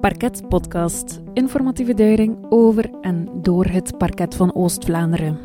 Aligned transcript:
Parket 0.00 0.48
Podcast. 0.48 1.20
Informatieve 1.32 1.94
duiding 1.94 2.46
over 2.48 2.90
en 3.00 3.28
door 3.42 3.64
het 3.64 3.98
parket 3.98 4.34
van 4.34 4.54
Oost-Vlaanderen. 4.54 5.38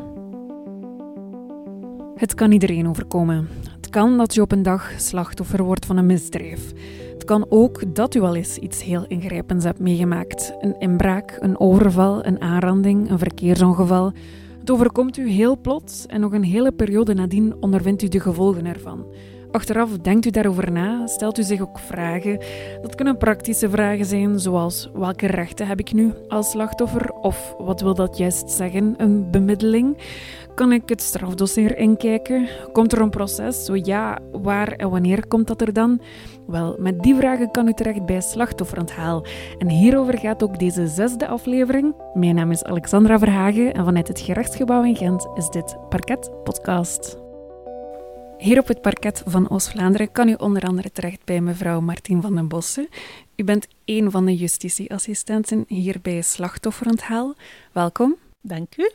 Het 2.14 2.34
kan 2.34 2.52
iedereen 2.52 2.88
overkomen. 2.88 3.48
Het 3.76 3.90
kan 3.90 4.16
dat 4.16 4.34
je 4.34 4.40
op 4.40 4.52
een 4.52 4.62
dag 4.62 4.92
slachtoffer 4.96 5.62
wordt 5.62 5.86
van 5.86 5.96
een 5.96 6.06
misdrijf. 6.06 6.72
Het 7.12 7.24
kan 7.24 7.46
ook 7.48 7.94
dat 7.94 8.14
u 8.14 8.20
al 8.20 8.34
eens 8.34 8.58
iets 8.58 8.84
heel 8.84 9.04
ingrijpends 9.06 9.64
hebt 9.64 9.78
meegemaakt. 9.78 10.54
Een 10.60 10.78
inbraak, 10.78 11.36
een 11.40 11.60
overval, 11.60 12.26
een 12.26 12.40
aanranding, 12.40 13.10
een 13.10 13.18
verkeersongeval. 13.18 14.12
Het 14.58 14.70
overkomt 14.70 15.16
u 15.16 15.28
heel 15.28 15.58
plots 15.58 16.06
en 16.06 16.20
nog 16.20 16.32
een 16.32 16.44
hele 16.44 16.72
periode 16.72 17.14
nadien 17.14 17.54
ondervindt 17.60 18.02
u 18.02 18.08
de 18.08 18.20
gevolgen 18.20 18.66
ervan. 18.66 19.04
Achteraf 19.52 19.98
denkt 19.98 20.26
u 20.26 20.30
daarover 20.30 20.72
na, 20.72 21.06
stelt 21.06 21.38
u 21.38 21.42
zich 21.42 21.60
ook 21.60 21.78
vragen. 21.78 22.38
Dat 22.82 22.94
kunnen 22.94 23.16
praktische 23.16 23.70
vragen 23.70 24.04
zijn, 24.04 24.40
zoals 24.40 24.90
welke 24.94 25.26
rechten 25.26 25.66
heb 25.66 25.78
ik 25.78 25.92
nu 25.92 26.12
als 26.28 26.50
slachtoffer? 26.50 27.12
Of 27.12 27.54
wat 27.58 27.80
wil 27.80 27.94
dat 27.94 28.16
juist 28.16 28.50
zeggen, 28.50 28.94
een 28.96 29.30
bemiddeling? 29.30 29.96
Kan 30.54 30.72
ik 30.72 30.88
het 30.88 31.02
strafdossier 31.02 31.76
inkijken? 31.76 32.48
Komt 32.72 32.92
er 32.92 33.00
een 33.00 33.10
proces? 33.10 33.64
Zo 33.64 33.76
ja, 33.76 34.18
waar 34.32 34.72
en 34.72 34.90
wanneer 34.90 35.26
komt 35.26 35.46
dat 35.46 35.60
er 35.60 35.72
dan? 35.72 36.00
Wel, 36.46 36.76
met 36.78 37.02
die 37.02 37.14
vragen 37.14 37.50
kan 37.50 37.68
u 37.68 37.72
terecht 37.72 38.06
bij 38.06 38.20
Slachtofforonthaal. 38.20 39.24
En 39.58 39.68
hierover 39.68 40.18
gaat 40.18 40.42
ook 40.42 40.58
deze 40.58 40.86
zesde 40.86 41.26
aflevering. 41.26 41.94
Mijn 42.14 42.34
naam 42.34 42.50
is 42.50 42.64
Alexandra 42.64 43.18
Verhagen 43.18 43.72
en 43.72 43.84
vanuit 43.84 44.08
het 44.08 44.20
gerechtsgebouw 44.20 44.84
in 44.84 44.96
Gent 44.96 45.28
is 45.34 45.48
dit 45.48 45.76
Parket 45.88 46.30
Podcast. 46.44 47.21
Hier 48.42 48.58
op 48.58 48.68
het 48.68 48.80
parket 48.80 49.22
van 49.26 49.50
Oost-Vlaanderen 49.50 50.12
kan 50.12 50.28
u 50.28 50.34
onder 50.34 50.62
andere 50.62 50.92
terecht 50.92 51.24
bij 51.24 51.40
mevrouw 51.40 51.80
Martien 51.80 52.22
van 52.22 52.34
den 52.34 52.48
Bossen. 52.48 52.88
U 53.36 53.44
bent 53.44 53.68
een 53.84 54.10
van 54.10 54.24
de 54.24 54.36
justitieassistenten 54.36 55.64
hier 55.68 55.98
bij 56.02 56.22
Slachtofforonthaal. 56.22 57.34
Welkom. 57.72 58.16
Dank 58.40 58.76
u. 58.76 58.90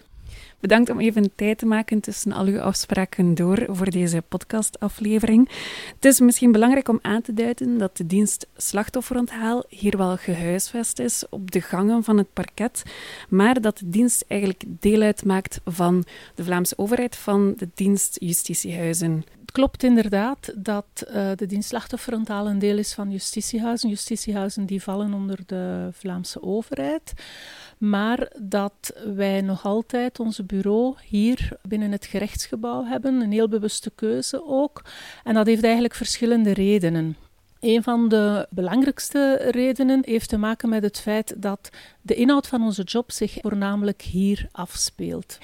Bedankt 0.59 0.89
om 0.89 1.00
even 1.00 1.31
tijd 1.36 1.58
te 1.58 1.66
maken 1.66 2.00
tussen 2.00 2.31
al 2.31 2.45
uw 2.45 2.59
afspraken 2.59 3.36
door 3.36 3.66
voor 3.70 3.89
deze 3.89 4.23
podcastaflevering. 4.28 5.50
Het 5.95 6.06
is 6.06 6.20
misschien 6.20 6.52
belangrijk 6.52 6.88
om 6.88 7.00
aan 7.02 7.22
te 7.22 7.34
duiden 7.34 7.78
dat 7.78 7.98
de 7.98 8.06
dienst 8.06 8.48
Slachtofferonthaal 8.58 9.64
hier 9.70 9.98
wel 9.98 10.17
gehuisvest 10.17 11.00
is 11.00 11.23
op 11.30 11.52
de 11.52 11.61
gangen 11.61 12.04
van 12.04 12.17
het 12.17 12.34
parket, 12.34 12.84
maar 13.30 13.61
dat 13.61 13.78
de 13.78 13.89
dienst 13.89 14.26
eigenlijk 14.28 14.64
deel 14.67 15.02
uitmaakt 15.02 15.59
van 15.66 16.06
de 16.36 16.44
Vlaamse 16.44 16.78
overheid, 16.78 17.16
van 17.16 17.54
de 17.58 17.70
dienst 17.73 18.17
Justitiehuizen. 18.20 19.23
Het 19.48 19.56
klopt 19.56 19.84
inderdaad 19.84 20.53
dat 20.56 20.86
uh, 21.08 21.31
de 21.36 21.45
dienst 21.45 21.70
Slachtofferonthaal 21.70 22.48
een 22.48 22.59
deel 22.59 22.78
is 22.78 22.94
van 22.94 23.12
justitiehuizen. 23.12 23.89
Justitiehuizen 23.89 24.66
die 24.66 24.84
vallen 24.84 25.14
onder 25.14 25.39
de 25.45 25.89
Vlaamse 25.92 26.42
overheid. 26.42 27.14
Maar 27.78 28.31
dat 28.42 28.94
wij 29.16 29.42
nog 29.42 29.66
altijd 29.66 30.20
onze 30.20 30.44
bureau 30.44 30.95
hier 31.04 31.58
binnen 31.62 31.92
het 31.92 32.06
gerechtsgebouw 32.06 32.86
hebben. 32.86 33.22
Een 33.22 33.31
heel 33.31 33.48
bewuste 33.48 33.92
keuze 33.95 34.45
ook. 34.45 34.81
En 35.23 35.34
dat 35.34 35.45
heeft 35.45 35.64
eigenlijk 35.64 35.95
verschillende 35.95 36.54
redenen. 36.54 37.16
Een 37.60 37.84
van 37.84 38.10
de 38.10 38.48
belangrijkste 38.50 39.36
redenen 39.52 40.02
heeft 40.06 40.30
te 40.30 40.38
maken 40.38 40.70
met 40.70 40.84
het 40.84 41.00
feit 41.00 41.34
dat 41.38 41.70
de 42.02 42.16
inhoud 42.16 42.48
van 42.48 42.64
onze 42.64 42.84
job 42.84 43.12
zich 43.12 43.38
voornamelijk 43.42 44.02
hier 44.02 44.48
afspeelt. 44.52 45.38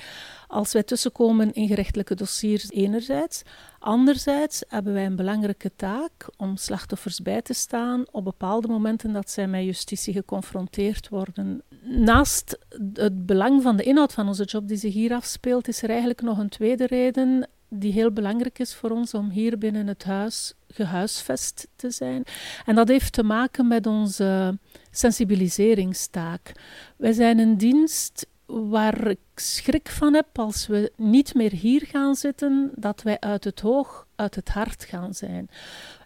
Als 0.47 0.73
wij 0.73 0.83
tussenkomen 0.83 1.53
in 1.53 1.67
gerechtelijke 1.67 2.15
dossiers 2.15 2.71
enerzijds, 2.71 3.41
anderzijds 3.79 4.63
hebben 4.67 4.93
wij 4.93 5.05
een 5.05 5.15
belangrijke 5.15 5.71
taak 5.75 6.29
om 6.37 6.57
slachtoffers 6.57 7.21
bij 7.21 7.41
te 7.41 7.53
staan 7.53 8.03
op 8.11 8.23
bepaalde 8.23 8.67
momenten 8.67 9.13
dat 9.13 9.29
zij 9.29 9.47
met 9.47 9.63
justitie 9.63 10.13
geconfronteerd 10.13 11.09
worden. 11.09 11.61
Naast 11.83 12.57
het 12.93 13.25
belang 13.25 13.61
van 13.61 13.77
de 13.77 13.83
inhoud 13.83 14.13
van 14.13 14.27
onze 14.27 14.43
job 14.43 14.67
die 14.67 14.77
zich 14.77 14.93
hier 14.93 15.13
afspeelt, 15.13 15.67
is 15.67 15.83
er 15.83 15.89
eigenlijk 15.89 16.21
nog 16.21 16.37
een 16.37 16.49
tweede 16.49 16.87
reden 16.87 17.47
die 17.75 17.91
heel 17.91 18.11
belangrijk 18.11 18.59
is 18.59 18.75
voor 18.75 18.89
ons 18.89 19.13
om 19.13 19.29
hier 19.29 19.57
binnen 19.57 19.87
het 19.87 20.03
huis 20.03 20.53
gehuisvest 20.67 21.67
te 21.75 21.91
zijn. 21.91 22.23
En 22.65 22.75
dat 22.75 22.87
heeft 22.87 23.13
te 23.13 23.23
maken 23.23 23.67
met 23.67 23.87
onze 23.87 24.57
sensibiliseringstaak. 24.91 26.51
Wij 26.97 27.13
zijn 27.13 27.39
een 27.39 27.57
dienst 27.57 28.27
waar 28.45 29.07
ik 29.07 29.19
schrik 29.35 29.89
van 29.89 30.13
heb 30.13 30.39
als 30.39 30.67
we 30.67 30.91
niet 30.95 31.33
meer 31.33 31.51
hier 31.51 31.85
gaan 31.85 32.15
zitten, 32.15 32.71
dat 32.75 33.01
wij 33.01 33.19
uit 33.19 33.43
het 33.43 33.63
oog, 33.63 34.07
uit 34.15 34.35
het 34.35 34.49
hart 34.49 34.83
gaan 34.83 35.13
zijn. 35.13 35.49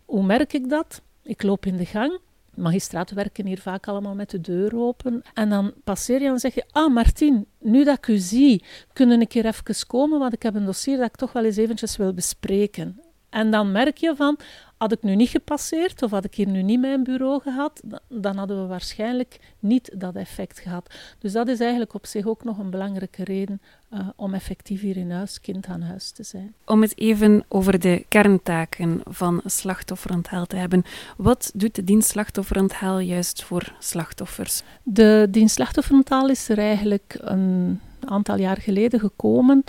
Hoe 0.05 0.23
merk 0.23 0.53
ik 0.53 0.69
dat? 0.69 1.01
Ik 1.23 1.43
loop 1.43 1.65
in 1.65 1.77
de 1.77 1.85
gang. 1.85 2.19
Magistraten 2.57 3.15
werken 3.15 3.45
hier 3.45 3.61
vaak 3.61 3.87
allemaal 3.87 4.15
met 4.15 4.29
de 4.29 4.41
deur 4.41 4.77
open. 4.77 5.21
En 5.33 5.49
dan 5.49 5.73
passeer 5.83 6.21
je 6.21 6.27
en 6.27 6.39
zeg 6.39 6.55
je: 6.55 6.63
Ah, 6.71 6.93
Martin, 6.93 7.47
nu 7.59 7.83
dat 7.83 7.97
ik 7.97 8.07
u 8.07 8.17
zie, 8.17 8.63
kunnen 8.93 9.21
een 9.21 9.27
keer 9.27 9.45
even 9.45 9.87
komen, 9.87 10.19
want 10.19 10.33
ik 10.33 10.43
heb 10.43 10.55
een 10.55 10.65
dossier 10.65 10.97
dat 10.97 11.05
ik 11.05 11.15
toch 11.15 11.31
wel 11.31 11.45
eens 11.45 11.57
eventjes 11.57 11.97
wil 11.97 12.13
bespreken. 12.13 13.01
En 13.29 13.51
dan 13.51 13.71
merk 13.71 13.97
je 13.97 14.15
van, 14.15 14.39
had 14.77 14.91
ik 14.91 15.03
nu 15.03 15.15
niet 15.15 15.29
gepasseerd 15.29 16.01
of 16.01 16.11
had 16.11 16.25
ik 16.25 16.35
hier 16.35 16.47
nu 16.47 16.61
niet 16.61 16.79
mijn 16.79 17.03
bureau 17.03 17.41
gehad, 17.41 17.81
dan 18.09 18.37
hadden 18.37 18.61
we 18.61 18.67
waarschijnlijk 18.67 19.39
niet 19.59 19.91
dat 19.99 20.15
effect 20.15 20.59
gehad. 20.59 20.95
Dus 21.19 21.31
dat 21.31 21.47
is 21.47 21.59
eigenlijk 21.59 21.93
op 21.93 22.05
zich 22.05 22.25
ook 22.25 22.43
nog 22.43 22.57
een 22.57 22.69
belangrijke 22.69 23.23
reden 23.23 23.61
uh, 23.93 23.99
om 24.15 24.33
effectief 24.33 24.81
hier 24.81 24.97
in 24.97 25.11
huis, 25.11 25.41
kind 25.41 25.65
aan 25.65 25.81
huis 25.81 26.11
te 26.11 26.23
zijn. 26.23 26.53
Om 26.65 26.81
het 26.81 26.97
even 26.97 27.45
over 27.47 27.79
de 27.79 28.05
kerntaken 28.07 29.01
van 29.05 29.41
slachtofferonthaal 29.45 30.45
te 30.45 30.55
hebben. 30.55 30.83
Wat 31.17 31.51
doet 31.53 31.75
de 31.75 31.83
dienst 31.83 32.09
slachtofferonthaal 32.09 32.99
juist 32.99 33.43
voor 33.43 33.73
slachtoffers? 33.79 34.61
De 34.83 35.27
dienst 35.31 35.55
slachtofferonthaal 35.55 36.29
is 36.29 36.49
er 36.49 36.57
eigenlijk 36.57 37.17
een 37.19 37.79
aantal 38.05 38.37
jaar 38.37 38.57
geleden 38.57 38.99
gekomen 38.99 39.63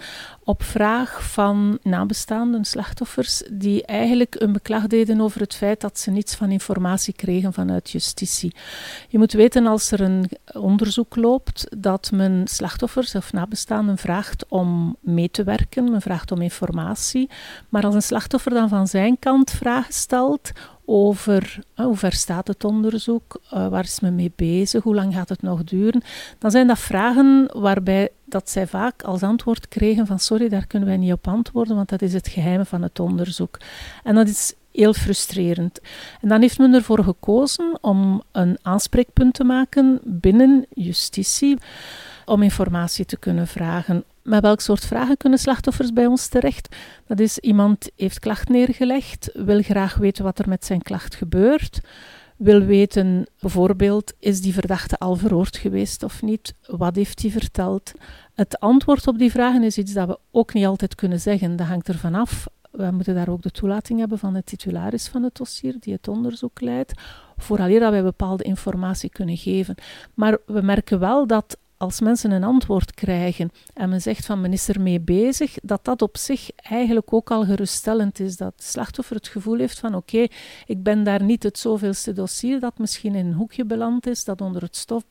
op 0.45 0.63
vraag 0.63 1.31
van 1.31 1.79
nabestaanden, 1.83 2.65
slachtoffers, 2.65 3.43
die 3.53 3.85
eigenlijk 3.85 4.35
een 4.39 4.53
beklag 4.53 4.87
deden 4.87 5.21
over 5.21 5.41
het 5.41 5.55
feit 5.55 5.81
dat 5.81 5.99
ze 5.99 6.11
niets 6.11 6.35
van 6.35 6.51
informatie 6.51 7.15
kregen 7.15 7.53
vanuit 7.53 7.91
justitie. 7.91 8.55
Je 9.09 9.19
moet 9.19 9.33
weten 9.33 9.67
als 9.67 9.91
er 9.91 10.01
een 10.01 10.29
onderzoek 10.53 11.17
loopt 11.17 11.67
dat 11.79 12.11
men 12.13 12.47
slachtoffers 12.47 13.15
of 13.15 13.33
nabestaanden 13.33 13.99
vraagt 13.99 14.45
om 14.49 14.97
mee 15.01 15.31
te 15.31 15.45
werken, 15.45 15.91
men 15.91 16.01
vraagt 16.01 16.33
om 16.33 16.41
informatie, 16.41 17.31
maar 17.69 17.85
als 17.85 17.95
een 17.95 18.03
slachtoffer 18.03 18.53
dan 18.53 18.69
van 18.69 18.87
zijn 18.87 19.19
kant 19.19 19.51
vragen 19.51 19.93
stelt 19.93 20.53
over 20.91 21.59
uh, 21.77 21.87
hoe 21.87 21.97
ver 21.97 22.13
staat 22.13 22.47
het 22.47 22.65
onderzoek, 22.65 23.41
uh, 23.55 23.69
waar 23.69 23.85
is 23.85 24.01
men 24.01 24.15
mee 24.15 24.33
bezig, 24.37 24.83
hoe 24.83 24.95
lang 24.95 25.15
gaat 25.15 25.29
het 25.29 25.43
nog 25.43 25.65
duren, 25.65 26.03
dan 26.39 26.51
zijn 26.51 26.67
dat 26.67 26.79
vragen 26.79 27.51
waarbij 27.53 28.09
dat 28.25 28.51
zij 28.51 28.67
vaak 28.67 29.03
als 29.03 29.23
antwoord 29.23 29.69
kregen 29.69 30.07
van 30.07 30.19
sorry, 30.19 30.49
daar 30.49 30.67
kunnen 30.67 30.89
wij 30.89 30.97
niet 30.97 31.13
op 31.13 31.29
antwoorden, 31.29 31.77
want 31.77 31.89
dat 31.89 32.03
is 32.03 32.13
het 32.13 32.29
geheim 32.29 32.67
van 32.67 32.83
het 32.83 33.01
onderzoek. 33.01 33.59
En 34.05 34.15
dat 34.15 34.29
is 34.29 34.55
heel 34.73 34.93
frustrerend. 34.93 35.81
En 36.21 36.29
dan 36.29 36.41
heeft 36.41 36.59
men 36.59 36.75
ervoor 36.75 37.05
gekozen 37.05 37.79
om 37.81 38.23
een 38.33 38.59
aanspreekpunt 38.63 39.35
te 39.35 39.45
maken 39.45 40.01
binnen 40.05 40.67
justitie 40.75 41.59
om 42.25 42.43
informatie 42.43 43.05
te 43.05 43.17
kunnen 43.17 43.47
vragen. 43.47 44.05
Met 44.29 44.43
welk 44.43 44.61
soort 44.61 44.85
vragen 44.85 45.17
kunnen 45.17 45.39
slachtoffers 45.39 45.93
bij 45.93 46.07
ons 46.07 46.29
terecht? 46.29 46.77
Dat 47.07 47.21
is 47.21 47.39
iemand 47.39 47.91
heeft 47.97 48.19
klacht 48.19 48.49
neergelegd, 48.49 49.31
wil 49.35 49.63
graag 49.63 49.95
weten 49.95 50.25
wat 50.25 50.39
er 50.39 50.49
met 50.49 50.65
zijn 50.65 50.83
klacht 50.83 51.15
gebeurt, 51.15 51.81
wil 52.37 52.61
weten 52.61 53.27
bijvoorbeeld 53.41 54.15
is 54.19 54.41
die 54.41 54.53
verdachte 54.53 54.99
al 54.99 55.17
veroord 55.17 55.57
geweest 55.57 56.03
of 56.03 56.23
niet, 56.23 56.55
wat 56.67 56.97
heeft 56.97 57.23
hij 57.23 57.31
verteld. 57.31 57.93
Het 58.35 58.61
antwoord 58.61 59.07
op 59.07 59.19
die 59.19 59.31
vragen 59.31 59.63
is 59.63 59.79
iets 59.79 59.93
dat 59.93 60.09
we 60.09 60.19
ook 60.31 60.55
niet 60.55 60.67
altijd 60.67 60.95
kunnen 60.95 61.21
zeggen. 61.21 61.57
Dat 61.57 61.67
hangt 61.67 61.89
ervan 61.89 62.15
af. 62.15 62.47
We 62.71 62.91
moeten 62.91 63.15
daar 63.15 63.29
ook 63.29 63.43
de 63.43 63.51
toelating 63.51 63.99
hebben 63.99 64.19
van 64.19 64.33
de 64.33 64.45
titularis 64.45 65.09
van 65.09 65.23
het 65.23 65.37
dossier 65.37 65.77
die 65.81 65.93
het 65.93 66.09
onderzoek 66.09 66.61
leidt, 66.61 66.93
vooraleer 67.37 67.81
dat 67.81 67.91
wij 67.91 68.03
bepaalde 68.03 68.45
informatie 68.45 69.11
kunnen 69.11 69.37
geven. 69.37 69.75
Maar 70.15 70.39
we 70.47 70.61
merken 70.61 70.99
wel 70.99 71.27
dat 71.27 71.59
als 71.79 72.01
mensen 72.01 72.31
een 72.31 72.45
antwoord 72.45 72.95
krijgen 72.95 73.51
en 73.75 73.89
men 73.89 74.01
zegt 74.01 74.27
van 74.27 74.41
men 74.41 74.53
is 74.53 74.69
ermee 74.69 75.01
bezig, 75.01 75.55
dat 75.63 75.85
dat 75.85 76.03
op 76.03 76.17
zich 76.17 76.51
eigenlijk 76.57 77.13
ook 77.13 77.31
al 77.31 77.45
geruststellend 77.45 78.21
is. 78.21 78.37
Dat 78.37 78.53
het 78.57 78.65
slachtoffer 78.65 79.17
het 79.17 79.29
gevoel 79.29 79.59
heeft 79.59 79.79
van 79.79 79.95
oké, 79.95 80.27
ik 80.67 80.83
ben 80.83 81.05
daar 81.05 81.23
niet 81.23 81.43
het 81.43 81.59
zoveelste 81.59 82.13
dossier 82.13 82.61
dat 82.61 82.79
misschien 82.79 83.15
in 83.15 83.27
een 83.27 83.33
hoekje 83.33 83.65
beland 83.65 84.07
is, 84.07 84.25
dat 84.25 84.41
onder 84.41 84.63
het 84.63 84.77
stof 84.77 85.05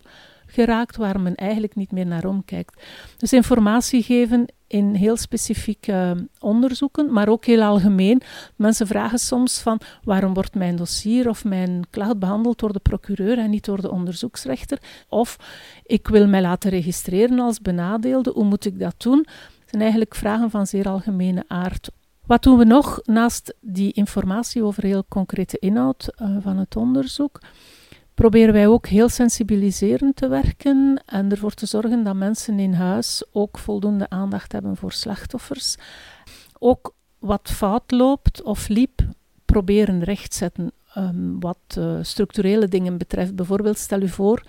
geraakt, 0.48 0.96
waar 0.96 1.20
men 1.20 1.36
eigenlijk 1.36 1.76
niet 1.76 1.92
meer 1.92 2.06
naar 2.06 2.26
omkijkt. 2.26 2.82
Dus 3.18 3.34
informatie 3.34 4.04
geven 4.04 4.46
in 4.68 4.94
heel 4.94 5.18
specifieke 5.18 6.28
onderzoeken, 6.40 7.14
maar 7.14 7.30
ook 7.30 7.46
heel 7.46 7.62
algemeen. 7.62 8.22
Mensen 8.56 8.88
vragen 8.88 9.20
soms 9.20 9.60
van 9.60 9.80
waarom 10.04 10.34
wordt 10.34 10.56
mijn 10.56 10.76
dossier 10.76 11.30
of 11.30 11.44
mijn 11.44 11.86
klacht 11.90 12.20
behandeld 12.20 12.60
door 12.60 12.74
de 12.74 12.80
procureur 12.80 13.38
en 13.38 13.50
niet 13.50 13.66
door 13.66 13.82
de 13.82 13.92
onderzoeksrechter? 13.92 14.80
Of 15.10 15.38
ik 15.84 16.08
wil 16.08 16.28
mij 16.28 16.42
laten 16.42 16.70
registreren 16.70 17.40
als 17.40 17.62
benadeelde, 17.62 18.32
hoe 18.34 18.44
moet 18.44 18.66
ik 18.66 18.80
dat 18.80 18.96
doen? 18.98 19.18
Het 19.18 19.70
zijn 19.70 19.82
eigenlijk 19.82 20.16
vragen 20.16 20.50
van 20.50 20.68
zeer 20.68 20.88
algemene 20.88 21.44
aard. 21.48 21.90
Wat 22.26 22.44
doen 22.44 22.58
we 22.58 22.64
nog 22.64 23.00
naast 23.04 23.54
die 23.62 23.92
informatie 23.94 24.64
over 24.64 24.84
heel 24.84 25.06
concrete 25.08 25.60
inhoud 25.60 26.10
uh, 26.22 26.38
van 26.40 26.58
het 26.58 26.76
onderzoek? 26.76 27.40
Proberen 28.18 28.54
wij 28.54 28.68
ook 28.68 28.88
heel 28.88 29.10
sensibiliserend 29.10 30.16
te 30.16 30.28
werken 30.28 31.02
en 31.06 31.32
ervoor 31.32 31.54
te 31.54 31.66
zorgen 31.66 32.04
dat 32.04 32.16
mensen 32.16 32.60
in 32.60 32.74
huis 32.74 33.24
ook 33.32 33.58
voldoende 33.58 34.10
aandacht 34.10 34.52
hebben 34.52 34.76
voor 34.76 34.92
slachtoffers. 34.92 35.76
Ook 36.60 36.94
wat 37.20 37.50
fout 37.50 37.92
loopt 37.92 38.42
of 38.42 38.68
liep, 38.68 39.02
proberen 39.46 40.04
rechtzetten. 40.04 40.72
Um, 40.96 41.40
wat 41.40 41.76
uh, 41.78 41.98
structurele 42.02 42.68
dingen 42.68 42.98
betreft. 42.98 43.36
Bijvoorbeeld, 43.36 43.78
stel 43.78 44.02
u 44.02 44.08
voor 44.08 44.44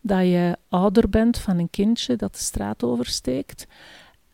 dat 0.00 0.20
je 0.20 0.56
ouder 0.68 1.08
bent 1.08 1.38
van 1.38 1.58
een 1.58 1.70
kindje 1.70 2.16
dat 2.16 2.32
de 2.32 2.40
straat 2.40 2.82
oversteekt 2.82 3.66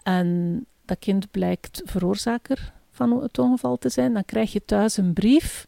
en 0.02 0.66
dat 0.84 0.98
kind 0.98 1.30
blijkt 1.30 1.82
veroorzaker 1.84 2.72
van 2.90 3.22
het 3.22 3.38
ongeval 3.38 3.76
te 3.76 3.88
zijn, 3.88 4.12
dan 4.12 4.24
krijg 4.24 4.52
je 4.52 4.64
thuis 4.64 4.96
een 4.96 5.12
brief 5.12 5.66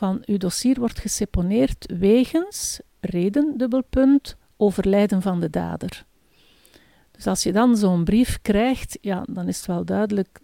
van 0.00 0.22
uw 0.24 0.36
dossier 0.36 0.78
wordt 0.78 0.98
geseponeerd 0.98 1.92
wegens 1.98 2.80
reden, 3.00 3.54
dubbelpunt, 3.56 4.36
overlijden 4.56 5.22
van 5.22 5.40
de 5.40 5.50
dader. 5.50 6.04
Dus 7.10 7.26
als 7.26 7.42
je 7.42 7.52
dan 7.52 7.76
zo'n 7.76 8.04
brief 8.04 8.38
krijgt, 8.42 8.98
ja, 9.00 9.24
dan 9.30 9.48
is 9.48 9.56
het 9.56 9.66
wel 9.66 9.84
duidelijk, 9.84 10.40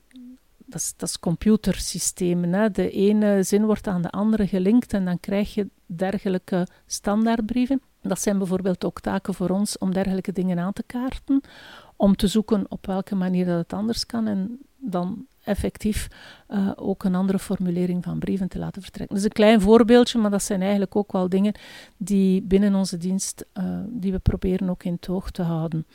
dat 0.66 0.94
dat 0.96 1.08
is 1.08 1.18
computersystemen. 1.18 2.52
Hè. 2.52 2.70
De 2.70 2.90
ene 2.90 3.42
zin 3.42 3.64
wordt 3.64 3.86
aan 3.86 4.02
de 4.02 4.10
andere 4.10 4.46
gelinkt 4.46 4.92
en 4.92 5.04
dan 5.04 5.20
krijg 5.20 5.54
je 5.54 5.68
dergelijke 5.86 6.66
standaardbrieven. 6.86 7.80
Dat 8.02 8.20
zijn 8.20 8.38
bijvoorbeeld 8.38 8.84
ook 8.84 9.00
taken 9.00 9.34
voor 9.34 9.50
ons 9.50 9.78
om 9.78 9.92
dergelijke 9.92 10.32
dingen 10.32 10.58
aan 10.58 10.72
te 10.72 10.82
kaarten, 10.86 11.40
om 11.96 12.16
te 12.16 12.26
zoeken 12.26 12.66
op 12.68 12.86
welke 12.86 13.14
manier 13.14 13.46
dat 13.46 13.58
het 13.58 13.72
anders 13.72 14.06
kan 14.06 14.26
en 14.26 14.58
dan 14.76 15.26
effectief 15.46 16.08
uh, 16.48 16.70
ook 16.76 17.04
een 17.04 17.14
andere 17.14 17.38
formulering 17.38 18.04
van 18.04 18.18
brieven 18.18 18.48
te 18.48 18.58
laten 18.58 18.82
vertrekken. 18.82 19.16
Is 19.16 19.24
een 19.24 19.30
klein 19.30 19.60
voorbeeldje, 19.60 20.18
maar 20.18 20.30
dat 20.30 20.42
zijn 20.42 20.60
eigenlijk 20.60 20.96
ook 20.96 21.12
wel 21.12 21.28
dingen 21.28 21.54
die 21.96 22.42
binnen 22.42 22.74
onze 22.74 22.96
dienst, 22.96 23.44
uh, 23.54 23.64
die 23.88 24.12
we 24.12 24.18
proberen 24.18 24.70
ook 24.70 24.84
in 24.84 24.98
toog 24.98 25.30
te 25.30 25.42
houden. 25.42 25.86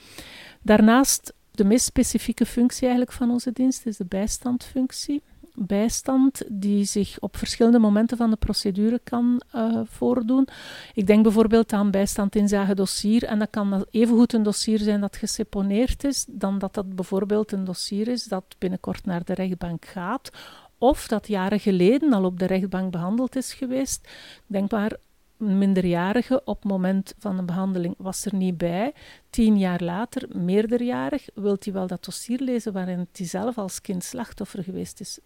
Daarnaast, 0.61 1.33
de 1.51 1.63
meest 1.63 1.85
specifieke 1.85 2.45
functie 2.45 2.81
eigenlijk 2.81 3.11
van 3.11 3.29
onze 3.29 3.51
dienst 3.51 3.85
is 3.85 3.97
de 3.97 4.05
bijstandfunctie 4.05 5.21
bijstand 5.55 6.41
die 6.47 6.83
zich 6.83 7.19
op 7.19 7.37
verschillende 7.37 7.79
momenten 7.79 8.17
van 8.17 8.29
de 8.29 8.35
procedure 8.35 8.99
kan 9.03 9.41
uh, 9.55 9.79
voordoen. 9.83 10.47
Ik 10.93 11.07
denk 11.07 11.23
bijvoorbeeld 11.23 11.73
aan 11.73 11.91
bijstand 11.91 12.35
inzage 12.35 12.75
dossier 12.75 13.23
en 13.23 13.39
dat 13.39 13.49
kan 13.49 13.85
evengoed 13.91 14.33
een 14.33 14.43
dossier 14.43 14.79
zijn 14.79 15.01
dat 15.01 15.15
geseponeerd 15.15 16.03
is, 16.03 16.25
dan 16.29 16.59
dat 16.59 16.73
dat 16.73 16.95
bijvoorbeeld 16.95 17.51
een 17.51 17.63
dossier 17.63 18.07
is 18.07 18.23
dat 18.23 18.43
binnenkort 18.57 19.05
naar 19.05 19.23
de 19.23 19.33
rechtbank 19.33 19.85
gaat 19.85 20.31
of 20.77 21.07
dat 21.07 21.27
jaren 21.27 21.59
geleden 21.59 22.13
al 22.13 22.23
op 22.23 22.39
de 22.39 22.45
rechtbank 22.45 22.91
behandeld 22.91 23.35
is 23.35 23.53
geweest. 23.53 24.09
Denk 24.47 24.71
maar 24.71 24.97
minderjarige 25.41 26.41
op 26.45 26.61
het 26.61 26.71
moment 26.71 27.13
van 27.17 27.35
de 27.35 27.43
behandeling 27.43 27.95
was 27.97 28.25
er 28.25 28.35
niet 28.35 28.57
bij. 28.57 28.93
Tien 29.29 29.57
jaar 29.57 29.83
later, 29.83 30.27
meerderjarig, 30.37 31.27
wilt 31.33 31.63
hij 31.63 31.73
wel 31.73 31.87
dat 31.87 32.05
dossier 32.05 32.39
lezen 32.41 32.73
waarin 32.73 33.07
hij 33.11 33.25
zelf 33.25 33.57
als 33.57 33.81
kind 33.81 34.03
slachtoffer 34.03 34.63
geweest 34.63 34.99
is. 34.99 35.19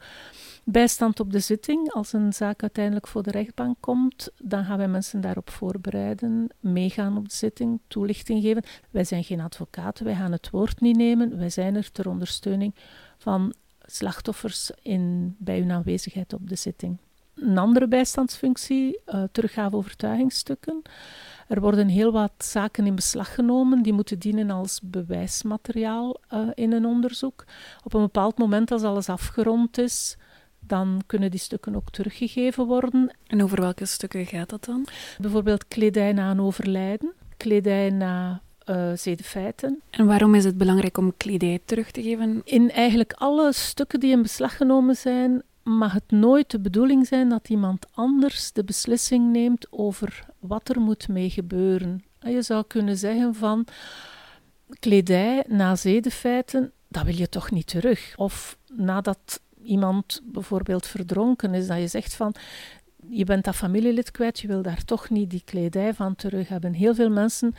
Bijstand 0.64 1.20
op 1.20 1.32
de 1.32 1.40
zitting, 1.40 1.92
als 1.92 2.14
een 2.14 2.34
zaak 2.34 2.62
uiteindelijk 2.62 3.08
voor 3.08 3.24
de 3.24 3.32
rechtbank 3.32 3.78
komt, 3.80 4.30
dan 4.38 4.66
gaan 4.66 4.78
wij 4.78 4.88
mensen 4.88 5.22
daarop 5.22 5.50
voorbereiden, 5.50 6.48
meegaan 6.60 7.18
op 7.18 7.30
de 7.30 7.36
zitting, 7.36 7.80
toelichting 7.88 8.42
geven. 8.42 8.64
Wij 8.92 9.04
zijn 9.04 9.24
geen 9.24 9.42
advocaten, 9.42 10.06
wij 10.06 10.16
gaan 10.16 10.32
het 10.32 10.50
woord 10.50 10.82
niet 10.82 10.98
nemen, 10.98 11.38
wij 11.38 11.50
zijn 11.50 11.76
er 11.76 11.92
ter 11.92 12.10
ondersteuning 12.10 12.76
van 13.18 13.54
slachtoffers 13.82 14.72
in, 14.82 15.36
bij 15.40 15.60
hun 15.60 15.72
aanwezigheid 15.72 16.34
op 16.34 16.50
de 16.50 16.56
zitting 16.56 16.98
een 17.36 17.58
andere 17.58 17.88
bijstandsfunctie, 17.88 19.02
uh, 19.08 19.24
teruggave 19.32 19.76
overtuigingsstukken. 19.76 20.82
Er 21.48 21.62
worden 21.62 21.88
heel 21.88 22.12
wat 22.12 22.32
zaken 22.38 22.86
in 22.86 22.96
beslag 22.96 23.34
genomen 23.34 23.82
die 23.82 23.94
moeten 23.94 24.20
dienen 24.20 24.50
als 24.52 24.80
bewijsmateriaal 24.84 26.18
uh, 26.34 26.40
in 26.54 26.72
een 26.72 26.86
onderzoek. 26.86 27.46
Op 27.84 27.94
een 27.94 28.02
bepaald 28.02 28.38
moment, 28.38 28.72
als 28.72 28.84
alles 28.84 29.10
afgerond 29.10 29.78
is, 29.78 30.18
dan 30.60 31.02
kunnen 31.06 31.32
die 31.32 31.40
stukken 31.40 31.76
ook 31.76 31.90
teruggegeven 31.92 32.66
worden. 32.66 33.16
En 33.28 33.44
over 33.44 33.62
welke 33.62 33.86
stukken 33.86 34.26
gaat 34.26 34.50
dat 34.50 34.66
dan? 34.66 34.88
Bijvoorbeeld 35.20 35.68
kledij 35.68 36.14
na 36.14 36.32
een 36.32 36.42
overlijden, 36.42 37.14
kledij 37.38 37.90
na 37.90 38.42
uh, 38.70 38.92
zedenfeiten. 38.96 39.82
En 39.90 40.06
waarom 40.06 40.36
is 40.36 40.44
het 40.44 40.58
belangrijk 40.58 40.98
om 40.98 41.14
kledij 41.18 41.60
terug 41.66 41.92
te 41.92 42.02
geven? 42.02 42.42
In 42.44 42.72
eigenlijk 42.72 43.14
alle 43.14 43.54
stukken 43.54 44.00
die 44.00 44.12
in 44.12 44.22
beslag 44.22 44.58
genomen 44.58 44.96
zijn, 44.96 45.44
mag 45.66 45.94
het 45.94 46.12
nooit 46.12 46.52
de 46.52 46.60
bedoeling 46.60 47.08
zijn 47.08 47.30
dat 47.30 47.50
iemand 47.50 47.86
anders 47.92 48.52
de 48.52 48.64
beslissing 48.64 49.32
neemt 49.32 49.68
over 49.72 50.26
wat 50.40 50.70
er 50.70 50.80
moet 50.82 51.08
mee 51.08 51.30
gebeuren. 51.30 52.04
Je 52.20 52.42
zou 52.42 52.64
kunnen 52.68 52.98
zeggen 52.98 53.36
van 53.36 53.68
kledij 54.80 55.44
na 55.48 55.76
zedenfeiten, 55.76 56.72
dat 56.88 57.04
wil 57.04 57.16
je 57.16 57.30
toch 57.30 57.52
niet 57.52 57.68
terug. 57.68 58.14
Of 58.18 58.58
nadat 58.74 59.42
iemand 59.64 60.22
bijvoorbeeld 60.24 60.88
verdronken 60.88 61.54
is, 61.54 61.68
dat 61.68 61.78
je 61.78 61.88
zegt 61.88 62.16
van 62.16 62.36
je 63.10 63.24
bent 63.24 63.44
dat 63.44 63.56
familielid 63.56 64.12
kwijt, 64.12 64.40
je 64.40 64.48
wil 64.48 64.62
daar 64.62 64.84
toch 64.84 65.10
niet 65.10 65.30
die 65.30 65.42
kledij 65.46 65.94
van 65.94 66.16
terug 66.16 66.48
hebben. 66.48 66.74
Heel 66.74 66.96
veel 66.96 67.10
mensen 67.10 67.56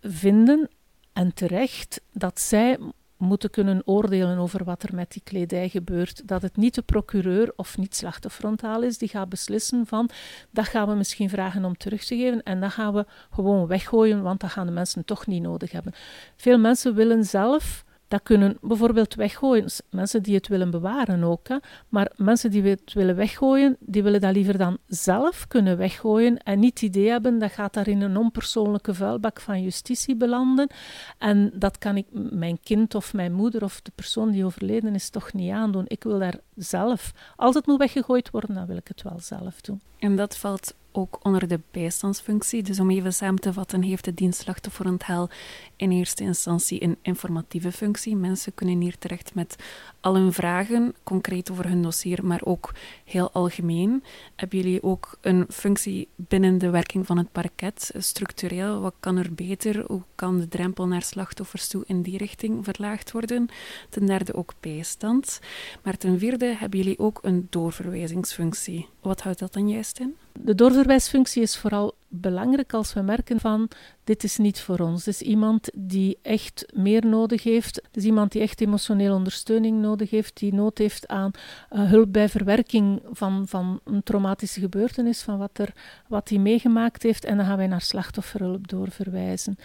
vinden, 0.00 0.68
en 1.12 1.34
terecht, 1.34 2.00
dat 2.12 2.40
zij 2.40 2.78
moeten 3.16 3.50
kunnen 3.50 3.82
oordelen 3.84 4.38
over 4.38 4.64
wat 4.64 4.82
er 4.82 4.94
met 4.94 5.12
die 5.12 5.22
kledij 5.24 5.68
gebeurt. 5.68 6.28
Dat 6.28 6.42
het 6.42 6.56
niet 6.56 6.74
de 6.74 6.82
procureur 6.82 7.52
of 7.56 7.78
niet 7.78 7.96
slachtofferfrontaal 7.96 8.82
is 8.82 8.98
die 8.98 9.08
gaat 9.08 9.28
beslissen 9.28 9.86
van 9.86 10.10
dat 10.50 10.66
gaan 10.66 10.88
we 10.88 10.94
misschien 10.94 11.28
vragen 11.28 11.64
om 11.64 11.76
terug 11.76 12.04
te 12.04 12.16
geven 12.16 12.42
en 12.42 12.60
dat 12.60 12.72
gaan 12.72 12.94
we 12.94 13.06
gewoon 13.30 13.66
weggooien, 13.66 14.22
want 14.22 14.40
dat 14.40 14.50
gaan 14.50 14.66
de 14.66 14.72
mensen 14.72 15.04
toch 15.04 15.26
niet 15.26 15.42
nodig 15.42 15.70
hebben. 15.70 15.92
Veel 16.36 16.58
mensen 16.58 16.94
willen 16.94 17.24
zelf 17.24 17.84
dat 18.08 18.22
kunnen 18.22 18.58
bijvoorbeeld 18.60 19.14
weggooien. 19.14 19.70
Mensen 19.90 20.22
die 20.22 20.34
het 20.34 20.48
willen 20.48 20.70
bewaren 20.70 21.24
ook. 21.24 21.48
Hè. 21.48 21.56
Maar 21.88 22.12
mensen 22.16 22.50
die 22.50 22.62
het 22.62 22.92
willen 22.92 23.16
weggooien, 23.16 23.76
die 23.80 24.02
willen 24.02 24.20
dat 24.20 24.34
liever 24.34 24.58
dan 24.58 24.78
zelf 24.86 25.46
kunnen 25.46 25.76
weggooien 25.76 26.38
en 26.38 26.58
niet 26.58 26.80
het 26.80 26.82
idee 26.82 27.08
hebben 27.08 27.38
dat 27.38 27.52
gaat 27.52 27.74
daar 27.74 27.88
in 27.88 28.00
een 28.00 28.16
onpersoonlijke 28.16 28.94
vuilbak 28.94 29.40
van 29.40 29.62
justitie 29.62 30.16
belanden. 30.16 30.70
En 31.18 31.52
dat 31.54 31.78
kan 31.78 31.96
ik 31.96 32.06
mijn 32.12 32.58
kind 32.62 32.94
of 32.94 33.14
mijn 33.14 33.32
moeder 33.32 33.62
of 33.62 33.80
de 33.80 33.92
persoon 33.94 34.30
die 34.30 34.44
overleden 34.44 34.94
is 34.94 35.10
toch 35.10 35.32
niet 35.32 35.52
aandoen. 35.52 35.84
Ik 35.86 36.04
wil 36.04 36.18
daar 36.18 36.38
zelf, 36.56 37.12
als 37.36 37.54
het 37.54 37.66
moet 37.66 37.78
weggegooid 37.78 38.30
worden, 38.30 38.54
dan 38.54 38.66
wil 38.66 38.76
ik 38.76 38.88
het 38.88 39.02
wel 39.02 39.20
zelf 39.20 39.60
doen. 39.60 39.80
En 39.98 40.16
dat 40.16 40.36
valt 40.36 40.74
ook 40.96 41.18
onder 41.22 41.48
de 41.48 41.60
bijstandsfunctie. 41.70 42.62
Dus 42.62 42.80
om 42.80 42.90
even 42.90 43.14
samen 43.14 43.40
te 43.40 43.52
vatten, 43.52 43.82
heeft 43.82 44.04
de 44.04 44.14
dienst 44.14 44.40
Slachtofferontheil 44.40 45.28
in 45.76 45.90
eerste 45.90 46.22
instantie 46.22 46.82
een 46.82 46.96
informatieve 47.02 47.72
functie. 47.72 48.16
Mensen 48.16 48.54
kunnen 48.54 48.80
hier 48.80 48.98
terecht 48.98 49.34
met 49.34 49.56
al 50.00 50.14
hun 50.14 50.32
vragen, 50.32 50.94
concreet 51.02 51.50
over 51.50 51.68
hun 51.68 51.82
dossier, 51.82 52.26
maar 52.26 52.40
ook 52.44 52.74
heel 53.04 53.30
algemeen. 53.32 54.02
Hebben 54.36 54.58
jullie 54.58 54.82
ook 54.82 55.18
een 55.20 55.46
functie 55.48 56.08
binnen 56.16 56.58
de 56.58 56.70
werking 56.70 57.06
van 57.06 57.18
het 57.18 57.32
parket, 57.32 57.90
structureel? 57.96 58.80
Wat 58.80 58.94
kan 59.00 59.16
er 59.16 59.34
beter? 59.34 59.84
Hoe 59.86 60.02
kan 60.14 60.38
de 60.38 60.48
drempel 60.48 60.86
naar 60.86 61.02
slachtoffers 61.02 61.68
toe 61.68 61.84
in 61.86 62.02
die 62.02 62.18
richting 62.18 62.64
verlaagd 62.64 63.12
worden? 63.12 63.48
Ten 63.88 64.06
derde 64.06 64.34
ook 64.34 64.54
bijstand. 64.60 65.40
Maar 65.82 65.96
ten 65.96 66.18
vierde 66.18 66.54
hebben 66.58 66.78
jullie 66.78 66.98
ook 66.98 67.18
een 67.22 67.46
doorverwijzingsfunctie. 67.50 68.88
Wat 69.00 69.22
houdt 69.22 69.38
dat 69.38 69.52
dan 69.52 69.68
juist 69.68 70.00
in? 70.00 70.16
De 70.40 70.54
doorverwijsfunctie 70.54 71.42
is 71.42 71.56
vooral 71.56 71.94
belangrijk 72.08 72.72
als 72.72 72.92
we 72.92 73.00
merken 73.00 73.40
van 73.40 73.68
dit 74.04 74.24
is 74.24 74.36
niet 74.36 74.60
voor 74.60 74.78
ons. 74.78 75.06
Is 75.06 75.22
iemand 75.22 75.70
die 75.74 76.18
echt 76.22 76.72
meer 76.74 77.06
nodig 77.06 77.42
heeft. 77.42 77.82
Is 77.92 78.04
iemand 78.04 78.32
die 78.32 78.42
echt 78.42 78.60
emotionele 78.60 79.14
ondersteuning 79.14 79.80
nodig 79.80 80.10
heeft, 80.10 80.36
die 80.38 80.54
nood 80.54 80.78
heeft 80.78 81.08
aan 81.08 81.30
uh, 81.70 81.90
hulp 81.90 82.12
bij 82.12 82.28
verwerking 82.28 83.02
van, 83.12 83.48
van 83.48 83.80
een 83.84 84.02
traumatische 84.02 84.60
gebeurtenis, 84.60 85.22
van 85.22 85.38
wat, 85.38 85.58
er, 85.58 85.72
wat 86.08 86.28
hij 86.28 86.38
meegemaakt 86.38 87.02
heeft. 87.02 87.24
En 87.24 87.36
dan 87.36 87.46
gaan 87.46 87.56
wij 87.56 87.66
naar 87.66 87.80
slachtofferhulp 87.80 88.68
doorverwijzen. 88.68 89.56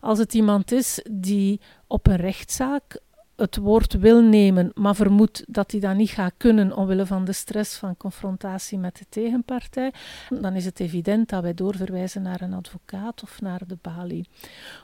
Als 0.00 0.18
het 0.18 0.34
iemand 0.34 0.72
is 0.72 1.04
die 1.10 1.60
op 1.86 2.06
een 2.06 2.16
rechtszaak 2.16 3.00
het 3.40 3.56
woord 3.56 3.92
wil 3.92 4.22
nemen, 4.22 4.70
maar 4.74 4.94
vermoedt 4.94 5.44
dat 5.48 5.70
hij 5.70 5.80
dat 5.80 5.96
niet 5.96 6.10
gaat 6.10 6.32
kunnen 6.36 6.76
omwille 6.76 7.06
van 7.06 7.24
de 7.24 7.32
stress 7.32 7.76
van 7.76 7.96
confrontatie 7.96 8.78
met 8.78 8.98
de 8.98 9.04
tegenpartij, 9.08 9.92
dan 10.40 10.54
is 10.54 10.64
het 10.64 10.80
evident 10.80 11.28
dat 11.28 11.42
wij 11.42 11.54
doorverwijzen 11.54 12.22
naar 12.22 12.40
een 12.40 12.54
advocaat 12.54 13.22
of 13.22 13.40
naar 13.40 13.60
de 13.66 13.78
balie. 13.80 14.28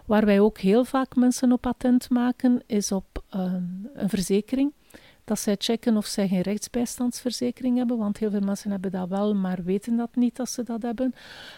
Waar 0.06 0.24
wij 0.24 0.40
ook 0.40 0.58
heel 0.58 0.84
vaak 0.84 1.16
mensen 1.16 1.52
op 1.52 1.66
attent 1.66 2.10
maken, 2.10 2.62
is 2.66 2.92
op 2.92 3.22
ehm, 3.30 3.62
een 3.94 4.08
verzekering 4.08 4.72
dat 5.24 5.38
zij 5.38 5.54
checken 5.58 5.96
of 5.96 6.06
zij 6.06 6.28
geen 6.28 6.40
rechtsbijstandsverzekering 6.40 7.76
hebben, 7.76 7.98
want 7.98 8.18
heel 8.18 8.30
veel 8.30 8.40
mensen 8.40 8.70
hebben 8.70 8.90
dat 8.90 9.08
wel, 9.08 9.34
maar 9.34 9.62
weten 9.64 9.96
dat 9.96 10.16
niet 10.16 10.36
dat 10.36 10.50
ze 10.50 10.62
dat 10.62 10.82
hebben. 10.82 11.14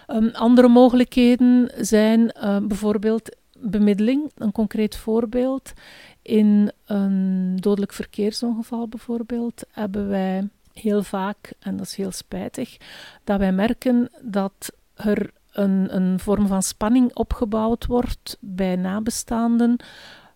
Um, 0.06 0.28
andere 0.28 0.68
mogelijkheden 0.68 1.70
zijn 1.76 2.20
uh, 2.20 2.58
bijvoorbeeld 2.62 3.36
bemiddeling. 3.60 4.30
Een 4.34 4.52
concreet 4.52 4.96
voorbeeld 4.96 5.72
in 6.28 6.73
een 6.85 7.56
dodelijk 7.56 7.92
verkeersongeval 7.92 8.88
bijvoorbeeld 8.88 9.62
hebben 9.70 10.08
wij 10.08 10.49
heel 10.73 11.02
vaak, 11.02 11.52
en 11.58 11.76
dat 11.76 11.87
is 11.87 11.94
heel 11.94 12.12
spijtig, 12.12 12.76
dat 13.25 13.38
wij 13.38 13.52
merken 13.52 14.11
dat 14.23 14.73
er 14.94 15.30
een, 15.52 15.97
een 15.97 16.18
vorm 16.18 16.47
van 16.47 16.62
spanning 16.62 17.14
opgebouwd 17.14 17.87
wordt 17.87 18.37
bij 18.40 18.76
nabestaanden 18.76 19.76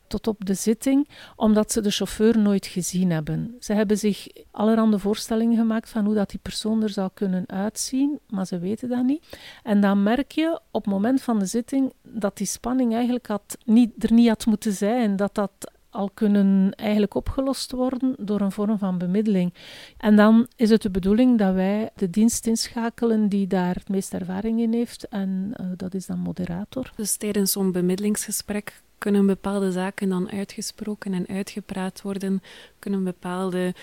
tot 0.06 0.26
op 0.26 0.44
de 0.44 0.54
zitting, 0.54 1.08
omdat 1.36 1.72
ze 1.72 1.80
de 1.80 1.90
chauffeur 1.90 2.38
nooit 2.38 2.66
gezien 2.66 3.10
hebben. 3.10 3.56
Ze 3.60 3.72
hebben 3.72 3.98
zich 3.98 4.26
allerhande 4.50 4.98
voorstellingen 4.98 5.56
gemaakt 5.56 5.88
van 5.88 6.04
hoe 6.04 6.14
dat 6.14 6.30
die 6.30 6.40
persoon 6.42 6.82
er 6.82 6.90
zou 6.90 7.10
kunnen 7.14 7.44
uitzien, 7.46 8.18
maar 8.28 8.46
ze 8.46 8.58
weten 8.58 8.88
dat 8.88 9.04
niet. 9.04 9.38
En 9.62 9.80
dan 9.80 10.02
merk 10.02 10.32
je 10.32 10.60
op 10.70 10.84
het 10.84 10.92
moment 10.92 11.22
van 11.22 11.38
de 11.38 11.46
zitting 11.46 11.92
dat 12.02 12.36
die 12.36 12.46
spanning 12.46 12.94
eigenlijk 12.94 13.26
had, 13.26 13.58
niet, 13.64 14.04
er 14.04 14.12
niet 14.12 14.28
had 14.28 14.46
moeten 14.46 14.72
zijn, 14.72 15.16
dat 15.16 15.34
dat 15.34 15.50
al 15.92 16.10
kunnen 16.14 16.74
eigenlijk 16.74 17.14
opgelost 17.14 17.72
worden 17.72 18.14
door 18.18 18.40
een 18.40 18.52
vorm 18.52 18.78
van 18.78 18.98
bemiddeling. 18.98 19.54
En 19.96 20.16
dan 20.16 20.46
is 20.56 20.70
het 20.70 20.82
de 20.82 20.90
bedoeling 20.90 21.38
dat 21.38 21.54
wij 21.54 21.90
de 21.94 22.10
dienst 22.10 22.46
inschakelen 22.46 23.28
die 23.28 23.46
daar 23.46 23.74
het 23.74 23.88
meeste 23.88 24.18
ervaring 24.18 24.60
in 24.60 24.72
heeft, 24.72 25.08
en 25.08 25.54
uh, 25.60 25.66
dat 25.76 25.94
is 25.94 26.06
dan 26.06 26.18
moderator. 26.18 26.92
Dus 26.96 27.16
tijdens 27.16 27.52
zo'n 27.52 27.72
bemiddelingsgesprek 27.72 28.82
kunnen 28.98 29.26
bepaalde 29.26 29.72
zaken 29.72 30.08
dan 30.08 30.30
uitgesproken 30.30 31.14
en 31.14 31.26
uitgepraat 31.26 32.02
worden? 32.02 32.42
Kunnen 32.78 33.04
bepaalde 33.04 33.74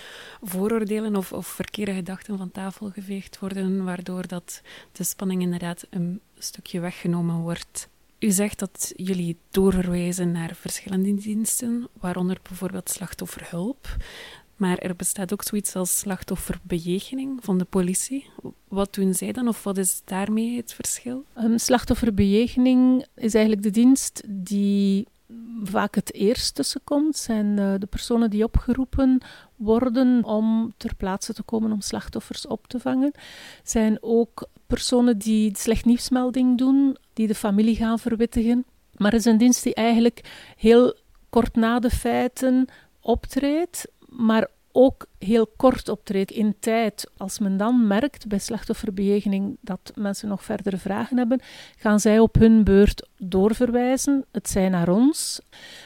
vooroordelen 0.42 1.16
of, 1.16 1.34
of 1.34 1.48
verkeerde 1.48 1.94
gedachten 1.94 2.38
van 2.38 2.52
tafel 2.52 2.90
geveegd 2.90 3.40
worden, 3.40 3.84
waardoor 3.84 4.28
dat 4.28 4.62
de 4.92 5.04
spanning 5.04 5.42
inderdaad 5.42 5.88
een 5.90 6.22
stukje 6.38 6.80
weggenomen 6.80 7.36
wordt? 7.36 7.90
U 8.20 8.32
zegt 8.32 8.60
dat 8.60 8.94
jullie 8.96 9.38
doorverwijzen 9.52 10.32
naar 10.32 10.56
verschillende 10.56 11.14
diensten, 11.14 11.88
waaronder 12.00 12.40
bijvoorbeeld 12.44 12.90
slachtofferhulp. 12.90 13.98
Maar 14.56 14.78
er 14.78 14.96
bestaat 14.96 15.34
ook 15.34 15.44
zoiets 15.44 15.76
als 15.76 15.98
slachtofferbejegening 15.98 17.40
van 17.44 17.58
de 17.58 17.66
politie. 17.66 18.26
Wat 18.68 18.94
doen 18.94 19.14
zij 19.14 19.32
dan 19.32 19.48
of 19.48 19.64
wat 19.64 19.78
is 19.78 20.02
daarmee 20.06 20.58
het 20.58 20.74
verschil? 20.74 21.26
Um, 21.38 21.58
slachtofferbejegening 21.58 23.06
is 23.16 23.34
eigenlijk 23.34 23.64
de 23.64 23.70
dienst 23.72 24.24
die 24.28 25.08
vaak 25.64 25.96
het 25.96 26.14
eerst 26.14 26.56
tussenkomt. 26.56 27.18
Zijn 27.18 27.46
uh, 27.46 27.74
de 27.78 27.86
personen 27.86 28.30
die 28.30 28.44
opgeroepen 28.44 29.22
worden 29.56 30.24
om 30.24 30.74
ter 30.78 30.96
plaatse 30.96 31.34
te 31.34 31.44
komen 31.44 31.72
om 31.72 31.82
slachtoffers 31.82 32.48
op 32.48 32.68
te 32.68 32.80
vangen. 32.80 33.12
Zijn 33.64 33.98
ook 34.02 34.48
personen 34.68 35.18
die 35.18 35.58
slecht 35.58 35.86
nieuwsmelding 35.86 36.58
doen, 36.58 36.98
die 37.14 37.28
de 37.28 37.36
familie 37.36 37.76
gaan 37.76 38.00
verwittigen. 38.00 38.66
Maar 38.98 39.12
het 39.12 39.20
is 39.20 39.32
een 39.32 39.38
dienst 39.38 39.64
die 39.64 39.74
eigenlijk 39.74 40.52
heel 40.58 40.98
kort 41.30 41.56
na 41.56 41.80
de 41.80 41.90
feiten 41.90 42.68
optreedt, 43.02 43.88
maar 44.08 44.48
ook 44.72 45.06
heel 45.18 45.48
kort 45.56 45.90
optreedt 45.90 46.32
in 46.32 46.56
tijd. 46.60 47.12
Als 47.18 47.40
men 47.40 47.58
dan 47.58 47.88
merkt 47.88 48.28
bij 48.28 48.40
slachtofferbejegening 48.40 49.58
dat 49.62 49.92
mensen 49.96 50.30
nog 50.30 50.44
verdere 50.44 50.78
vragen 50.78 51.18
hebben, 51.18 51.42
gaan 51.78 52.00
zij 52.00 52.20
op 52.20 52.36
hun 52.36 52.64
beurt 52.64 53.08
doorverwijzen. 53.18 54.26
Het 54.32 54.50
zij 54.50 54.70
naar 54.70 54.90
ons, 54.90 55.42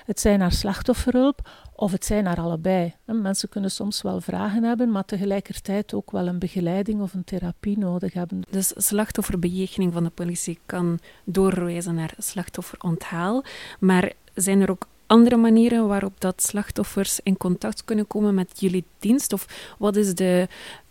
het 0.06 0.20
zij 0.20 0.38
naar 0.38 0.52
slachtofferhulp 0.52 1.50
of 1.75 1.92
het 1.92 2.06
zij 2.06 2.22
naar 2.22 2.40
allebei. 2.40 2.94
Mensen 3.06 3.50
kunnen 3.50 3.72
soms 3.72 4.02
wel 4.02 4.22
vragen 4.22 4.63
hebben, 4.63 4.92
maar 4.92 5.06
tegelijkertijd 5.06 5.94
ook 5.94 6.12
wel 6.12 6.28
een 6.28 6.40
begeleiding 6.40 7.02
of 7.02 7.13
een 7.13 7.24
therapie 7.24 7.78
nodig 7.78 8.13
hebben. 8.13 8.42
Dus 8.50 8.74
slachtofferbejegening 8.75 9.94
van 9.94 10.04
de 10.04 10.10
politie 10.10 10.60
kan 10.66 11.00
doorverwijzen 11.24 11.96
naar 11.96 12.13
slachtofferonthaal, 12.18 13.44
maar 13.80 14.12
zijn 14.34 14.62
er 14.62 14.70
ook 14.70 14.88
andere 15.07 15.38
manieren 15.38 15.88
waarop 15.88 16.13
dat 16.17 16.43
slachtoffers 16.43 17.19
in 17.24 17.38
contact 17.38 17.83
kunnen 17.83 18.07
komen 18.07 18.33
met 18.33 18.60
jullie 18.60 18.83
dienst? 19.00 19.33
Of 19.33 19.75
wat 19.77 19.95
is 19.95 20.15
de 20.15 20.48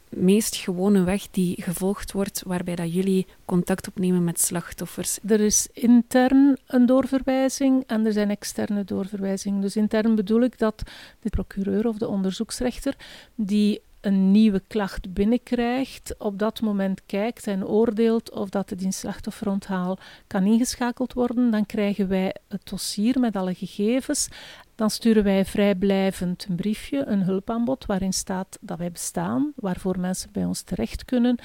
meest 0.08 0.56
gewone 0.56 1.02
weg 1.02 1.30
die 1.30 1.62
gevolgd 1.62 2.12
wordt 2.12 2.42
waarbij 2.46 2.74
dat 2.74 2.94
jullie 2.94 3.26
contact 3.44 3.88
opnemen 3.88 4.24
met 4.24 4.40
slachtoffers? 4.40 5.18
Er 5.26 5.40
is 5.40 5.68
intern 5.72 6.56
een 6.66 6.86
doorverwijzing 6.86 7.84
en 7.86 8.06
er 8.06 8.12
zijn 8.12 8.30
externe 8.30 8.84
doorverwijzingen. 8.84 9.60
Dus 9.60 9.76
intern 9.76 10.14
bedoel 10.14 10.40
ik 10.40 10.58
dat 10.58 10.82
de 11.20 11.30
procureur 11.30 11.86
of 11.86 11.96
de 11.96 12.08
onderzoeksrechter 12.08 12.96
die 13.34 13.80
een 14.02 14.30
nieuwe 14.30 14.62
klacht 14.66 15.12
binnenkrijgt, 15.12 16.14
op 16.18 16.38
dat 16.38 16.60
moment 16.60 17.02
kijkt 17.06 17.46
en 17.46 17.66
oordeelt 17.66 18.30
of 18.30 18.48
dat 18.48 18.70
het 18.70 18.82
in 18.82 18.92
slachtofferonthaal 18.92 19.98
kan 20.26 20.44
ingeschakeld 20.44 21.12
worden, 21.12 21.50
dan 21.50 21.66
krijgen 21.66 22.08
wij 22.08 22.34
het 22.48 22.68
dossier 22.68 23.20
met 23.20 23.36
alle 23.36 23.54
gegevens. 23.54 24.28
Dan 24.74 24.90
sturen 24.90 25.24
wij 25.24 25.44
vrijblijvend 25.44 26.46
een 26.48 26.56
briefje, 26.56 27.04
een 27.06 27.22
hulpaanbod, 27.22 27.86
waarin 27.86 28.12
staat 28.12 28.58
dat 28.60 28.78
wij 28.78 28.92
bestaan, 28.92 29.52
waarvoor 29.56 30.00
mensen 30.00 30.32
bij 30.32 30.44
ons 30.44 30.62
terecht 30.62 31.04
kunnen. 31.04 31.38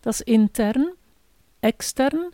Dat 0.00 0.12
is 0.12 0.22
intern. 0.22 0.94
Extern, 1.60 2.32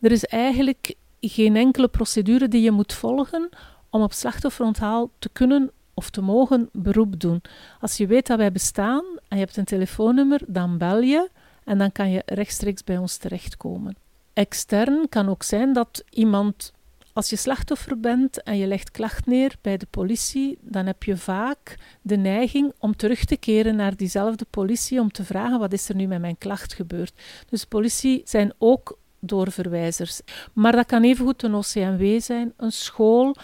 er 0.00 0.12
is 0.12 0.24
eigenlijk 0.24 0.94
geen 1.20 1.56
enkele 1.56 1.88
procedure 1.88 2.48
die 2.48 2.62
je 2.62 2.70
moet 2.70 2.92
volgen 2.92 3.48
om 3.90 4.02
op 4.02 4.12
slachtofferonthaal 4.12 5.10
te 5.18 5.28
kunnen 5.28 5.70
of 6.00 6.10
te 6.10 6.20
mogen 6.20 6.68
beroep 6.72 7.20
doen. 7.20 7.42
Als 7.80 7.96
je 7.96 8.06
weet 8.06 8.26
dat 8.26 8.38
wij 8.38 8.52
bestaan 8.52 9.04
en 9.28 9.38
je 9.38 9.44
hebt 9.44 9.56
een 9.56 9.64
telefoonnummer, 9.64 10.40
dan 10.46 10.78
bel 10.78 11.00
je 11.00 11.30
en 11.64 11.78
dan 11.78 11.92
kan 11.92 12.10
je 12.10 12.22
rechtstreeks 12.26 12.84
bij 12.84 12.98
ons 12.98 13.16
terechtkomen. 13.16 13.96
Extern 14.32 15.08
kan 15.08 15.28
ook 15.28 15.42
zijn 15.42 15.72
dat 15.72 16.04
iemand, 16.10 16.72
als 17.12 17.30
je 17.30 17.36
slachtoffer 17.36 18.00
bent 18.00 18.42
en 18.42 18.56
je 18.56 18.66
legt 18.66 18.90
klacht 18.90 19.26
neer 19.26 19.54
bij 19.60 19.76
de 19.76 19.86
politie, 19.90 20.58
dan 20.60 20.86
heb 20.86 21.02
je 21.02 21.16
vaak 21.16 21.76
de 22.02 22.16
neiging 22.16 22.72
om 22.78 22.96
terug 22.96 23.24
te 23.24 23.36
keren 23.36 23.76
naar 23.76 23.96
diezelfde 23.96 24.46
politie 24.50 25.00
om 25.00 25.10
te 25.10 25.24
vragen 25.24 25.58
wat 25.58 25.72
is 25.72 25.88
er 25.88 25.94
nu 25.94 26.06
met 26.06 26.20
mijn 26.20 26.38
klacht 26.38 26.74
gebeurd. 26.74 27.12
Dus 27.48 27.64
politie 27.64 28.22
zijn 28.24 28.52
ook 28.58 28.98
doorverwijzers. 29.18 30.20
Maar 30.52 30.72
dat 30.72 30.86
kan 30.86 31.02
evengoed 31.02 31.42
een 31.42 31.54
OCMW 31.54 32.20
zijn, 32.20 32.52
een 32.56 32.72
school, 32.72 33.36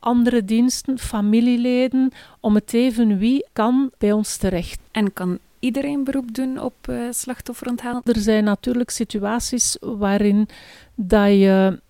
andere 0.00 0.44
diensten, 0.44 0.98
familieleden, 0.98 2.12
om 2.40 2.54
het 2.54 2.74
even 2.74 3.18
wie 3.18 3.46
kan 3.52 3.90
bij 3.98 4.12
ons 4.12 4.36
terecht. 4.36 4.80
En 4.90 5.12
kan 5.12 5.38
iedereen 5.58 6.04
beroep 6.04 6.34
doen 6.34 6.60
op 6.60 6.74
uh, 6.90 7.02
slachtofferonthaal? 7.10 8.00
Er 8.04 8.18
zijn 8.18 8.44
natuurlijk 8.44 8.90
situaties 8.90 9.76
waarin 9.80 10.48
dat 10.94 11.28
je 11.28 11.80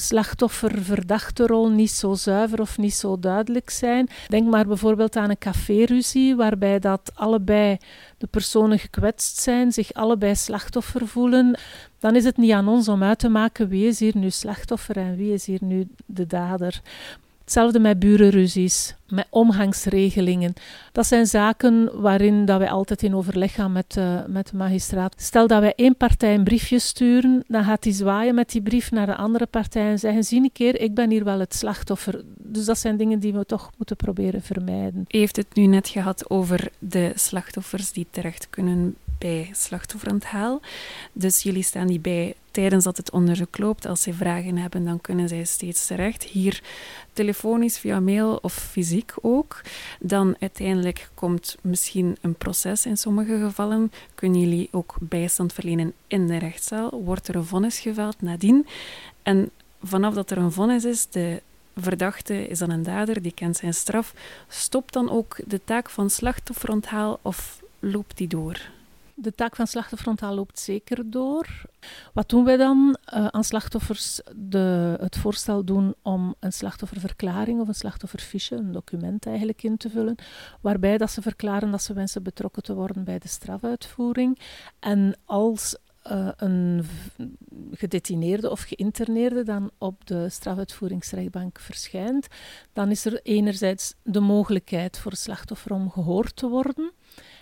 slachtoffer-verdachte 0.00 1.46
rol 1.46 1.68
niet 1.68 1.90
zo 1.90 2.14
zuiver 2.14 2.60
of 2.60 2.78
niet 2.78 2.94
zo 2.94 3.18
duidelijk 3.18 3.70
zijn. 3.70 4.08
Denk 4.28 4.50
maar 4.50 4.66
bijvoorbeeld 4.66 5.16
aan 5.16 5.30
een 5.30 5.38
caféruzie, 5.38 6.36
waarbij 6.36 6.78
dat 6.78 7.12
allebei 7.14 7.76
de 8.18 8.26
personen 8.26 8.78
gekwetst 8.78 9.40
zijn, 9.40 9.72
zich 9.72 9.92
allebei 9.92 10.34
slachtoffer 10.36 11.08
voelen. 11.08 11.58
Dan 11.98 12.16
is 12.16 12.24
het 12.24 12.36
niet 12.36 12.52
aan 12.52 12.68
ons 12.68 12.88
om 12.88 13.02
uit 13.02 13.18
te 13.18 13.28
maken 13.28 13.68
wie 13.68 13.86
is 13.86 14.00
hier 14.00 14.16
nu 14.16 14.30
slachtoffer 14.30 14.96
en 14.96 15.16
wie 15.16 15.32
is 15.32 15.46
hier 15.46 15.60
nu 15.62 15.88
de 16.06 16.26
dader. 16.26 16.80
Hetzelfde 17.50 17.80
met 17.80 17.98
burenruzies, 17.98 18.94
met 19.08 19.26
omgangsregelingen. 19.30 20.52
Dat 20.92 21.06
zijn 21.06 21.26
zaken 21.26 22.00
waarin 22.00 22.44
dat 22.44 22.58
wij 22.58 22.70
altijd 22.70 23.02
in 23.02 23.14
overleg 23.14 23.54
gaan 23.54 23.72
met, 23.72 23.96
uh, 23.98 24.20
met 24.26 24.48
de 24.50 24.56
magistraat. 24.56 25.14
Stel 25.16 25.46
dat 25.46 25.60
wij 25.60 25.72
één 25.76 25.96
partij 25.96 26.34
een 26.34 26.44
briefje 26.44 26.78
sturen, 26.78 27.44
dan 27.46 27.64
gaat 27.64 27.82
die 27.82 27.92
zwaaien 27.92 28.34
met 28.34 28.50
die 28.50 28.62
brief 28.62 28.90
naar 28.90 29.06
de 29.06 29.16
andere 29.16 29.46
partij 29.46 29.90
en 29.90 29.98
zeggen: 29.98 30.24
zie 30.24 30.42
een 30.42 30.52
keer, 30.52 30.80
ik 30.80 30.94
ben 30.94 31.10
hier 31.10 31.24
wel 31.24 31.38
het 31.38 31.54
slachtoffer. 31.54 32.22
Dus 32.36 32.64
dat 32.64 32.78
zijn 32.78 32.96
dingen 32.96 33.18
die 33.18 33.32
we 33.32 33.46
toch 33.46 33.70
moeten 33.76 33.96
proberen 33.96 34.42
vermijden. 34.42 35.04
Heeft 35.08 35.36
het 35.36 35.54
nu 35.54 35.66
net 35.66 35.88
gehad 35.88 36.30
over 36.30 36.70
de 36.78 37.12
slachtoffers 37.14 37.92
die 37.92 38.06
terecht 38.10 38.46
kunnen 38.50 38.96
bij 39.20 39.50
slachtofferaanthaal. 39.52 40.60
Dus 41.12 41.42
jullie 41.42 41.62
staan 41.62 41.86
die 41.86 42.00
bij 42.00 42.34
tijdens 42.50 42.84
dat 42.84 42.96
het 42.96 43.10
onderzoek 43.10 43.58
loopt. 43.58 43.86
Als 43.86 44.02
ze 44.02 44.14
vragen 44.14 44.56
hebben, 44.56 44.84
dan 44.84 45.00
kunnen 45.00 45.28
zij 45.28 45.44
steeds 45.44 45.86
terecht. 45.86 46.22
Hier 46.22 46.62
telefonisch, 47.12 47.78
via 47.78 48.00
mail 48.00 48.38
of 48.42 48.52
fysiek 48.52 49.14
ook. 49.20 49.60
Dan 50.00 50.36
uiteindelijk 50.40 51.10
komt 51.14 51.56
misschien 51.60 52.16
een 52.20 52.34
proces 52.34 52.86
in 52.86 52.96
sommige 52.96 53.38
gevallen. 53.38 53.92
Kunnen 54.14 54.40
jullie 54.40 54.68
ook 54.70 54.96
bijstand 55.00 55.52
verlenen 55.52 55.92
in 56.06 56.26
de 56.26 56.36
rechtszaal? 56.36 57.02
Wordt 57.04 57.28
er 57.28 57.34
een 57.34 57.44
vonnis 57.44 57.78
geveld 57.78 58.22
nadien? 58.22 58.66
En 59.22 59.50
vanaf 59.82 60.14
dat 60.14 60.30
er 60.30 60.38
een 60.38 60.52
vonnis 60.52 60.84
is, 60.84 61.06
de 61.06 61.42
verdachte 61.76 62.46
is 62.46 62.58
dan 62.58 62.70
een 62.70 62.82
dader, 62.82 63.22
die 63.22 63.34
kent 63.34 63.56
zijn 63.56 63.74
straf. 63.74 64.14
Stopt 64.48 64.92
dan 64.92 65.10
ook 65.10 65.36
de 65.46 65.60
taak 65.64 65.90
van 65.90 66.10
slachtofferonthaal 66.10 67.18
of 67.22 67.62
loopt 67.78 68.16
die 68.16 68.28
door? 68.28 68.60
De 69.20 69.34
taak 69.34 69.56
van 69.56 69.66
slachtofferonthaal 69.66 70.34
loopt 70.34 70.58
zeker 70.58 71.10
door. 71.10 71.46
Wat 72.12 72.28
doen 72.28 72.44
wij 72.44 72.56
dan? 72.56 72.96
Uh, 73.14 73.26
aan 73.26 73.44
slachtoffers 73.44 74.20
de, 74.36 74.96
het 75.00 75.16
voorstel 75.16 75.64
doen 75.64 75.94
om 76.02 76.34
een 76.38 76.52
slachtofferverklaring 76.52 77.60
of 77.60 77.68
een 77.68 77.74
slachtofferfiche, 77.74 78.56
een 78.56 78.72
document 78.72 79.26
eigenlijk 79.26 79.62
in 79.62 79.76
te 79.76 79.90
vullen, 79.90 80.14
waarbij 80.60 80.98
dat 80.98 81.10
ze 81.10 81.22
verklaren 81.22 81.70
dat 81.70 81.82
ze 81.82 81.92
wensen 81.92 82.22
betrokken 82.22 82.62
te 82.62 82.74
worden 82.74 83.04
bij 83.04 83.18
de 83.18 83.28
strafuitvoering. 83.28 84.38
En 84.78 85.16
als 85.24 85.76
uh, 86.10 86.28
een 86.36 86.84
gedetineerde 87.72 88.50
of 88.50 88.60
geïnterneerde 88.60 89.42
dan 89.42 89.70
op 89.78 90.06
de 90.06 90.28
strafuitvoeringsrechtbank 90.28 91.58
verschijnt, 91.60 92.26
dan 92.72 92.90
is 92.90 93.04
er 93.04 93.20
enerzijds 93.22 93.94
de 94.02 94.20
mogelijkheid 94.20 94.98
voor 94.98 95.10
het 95.10 95.20
slachtoffer 95.20 95.72
om 95.72 95.90
gehoord 95.90 96.36
te 96.36 96.48
worden. 96.48 96.92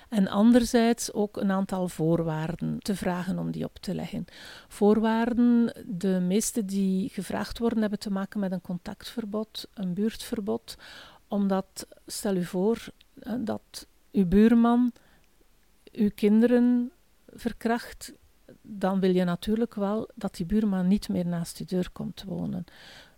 En 0.08 0.28
anderzijds 0.28 1.12
ook 1.12 1.36
een 1.36 1.50
aantal 1.50 1.88
voorwaarden 1.88 2.78
te 2.78 2.96
vragen 2.96 3.38
om 3.38 3.50
die 3.50 3.64
op 3.64 3.76
te 3.78 3.94
leggen. 3.94 4.24
Voorwaarden, 4.68 5.72
de 5.86 6.20
meeste 6.20 6.64
die 6.64 7.08
gevraagd 7.08 7.58
worden, 7.58 7.80
hebben 7.80 7.98
te 7.98 8.10
maken 8.10 8.40
met 8.40 8.52
een 8.52 8.60
contactverbod, 8.60 9.68
een 9.74 9.94
buurtverbod. 9.94 10.76
Omdat, 11.28 11.86
stel 12.06 12.36
u 12.36 12.44
voor, 12.44 12.86
dat 13.38 13.86
uw 14.12 14.26
buurman 14.26 14.92
uw 15.92 16.10
kinderen 16.14 16.92
verkracht, 17.26 18.12
dan 18.62 19.00
wil 19.00 19.14
je 19.14 19.24
natuurlijk 19.24 19.74
wel 19.74 20.10
dat 20.14 20.36
die 20.36 20.46
buurman 20.46 20.88
niet 20.88 21.08
meer 21.08 21.26
naast 21.26 21.58
je 21.58 21.64
deur 21.64 21.90
komt 21.92 22.22
wonen. 22.22 22.64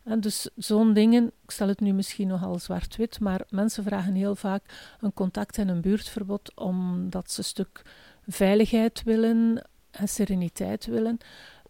En 0.03 0.21
dus 0.21 0.49
zo'n 0.57 0.93
dingen, 0.93 1.33
ik 1.43 1.51
stel 1.51 1.69
het 1.69 1.81
nu 1.81 1.93
misschien 1.93 2.29
nogal 2.29 2.59
zwart-wit, 2.59 3.21
maar 3.21 3.41
mensen 3.49 3.85
vragen 3.85 4.15
heel 4.15 4.35
vaak 4.35 4.95
een 5.01 5.13
contact- 5.15 5.59
en 5.59 5.69
een 5.69 5.81
buurtverbod 5.81 6.57
omdat 6.57 7.31
ze 7.31 7.39
een 7.39 7.45
stuk 7.45 7.83
veiligheid 8.27 9.03
willen 9.03 9.67
en 9.91 10.09
sereniteit 10.09 10.87
willen. 10.87 11.19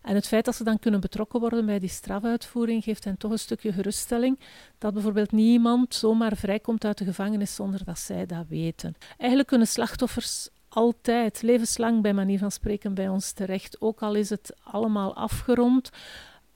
En 0.00 0.14
het 0.14 0.26
feit 0.26 0.44
dat 0.44 0.54
ze 0.54 0.64
dan 0.64 0.78
kunnen 0.78 1.00
betrokken 1.00 1.40
worden 1.40 1.66
bij 1.66 1.78
die 1.78 1.88
strafuitvoering 1.88 2.84
geeft 2.84 3.04
hen 3.04 3.16
toch 3.16 3.30
een 3.30 3.38
stukje 3.38 3.72
geruststelling 3.72 4.38
dat 4.78 4.92
bijvoorbeeld 4.94 5.32
niemand 5.32 5.94
zomaar 5.94 6.36
vrijkomt 6.36 6.84
uit 6.84 6.98
de 6.98 7.04
gevangenis 7.04 7.54
zonder 7.54 7.84
dat 7.84 7.98
zij 7.98 8.26
dat 8.26 8.44
weten. 8.48 8.94
Eigenlijk 9.16 9.48
kunnen 9.48 9.66
slachtoffers 9.66 10.48
altijd, 10.68 11.42
levenslang 11.42 12.02
bij 12.02 12.14
manier 12.14 12.38
van 12.38 12.50
spreken, 12.50 12.94
bij 12.94 13.08
ons 13.08 13.32
terecht, 13.32 13.80
ook 13.80 14.02
al 14.02 14.14
is 14.14 14.30
het 14.30 14.54
allemaal 14.62 15.14
afgerond. 15.14 15.90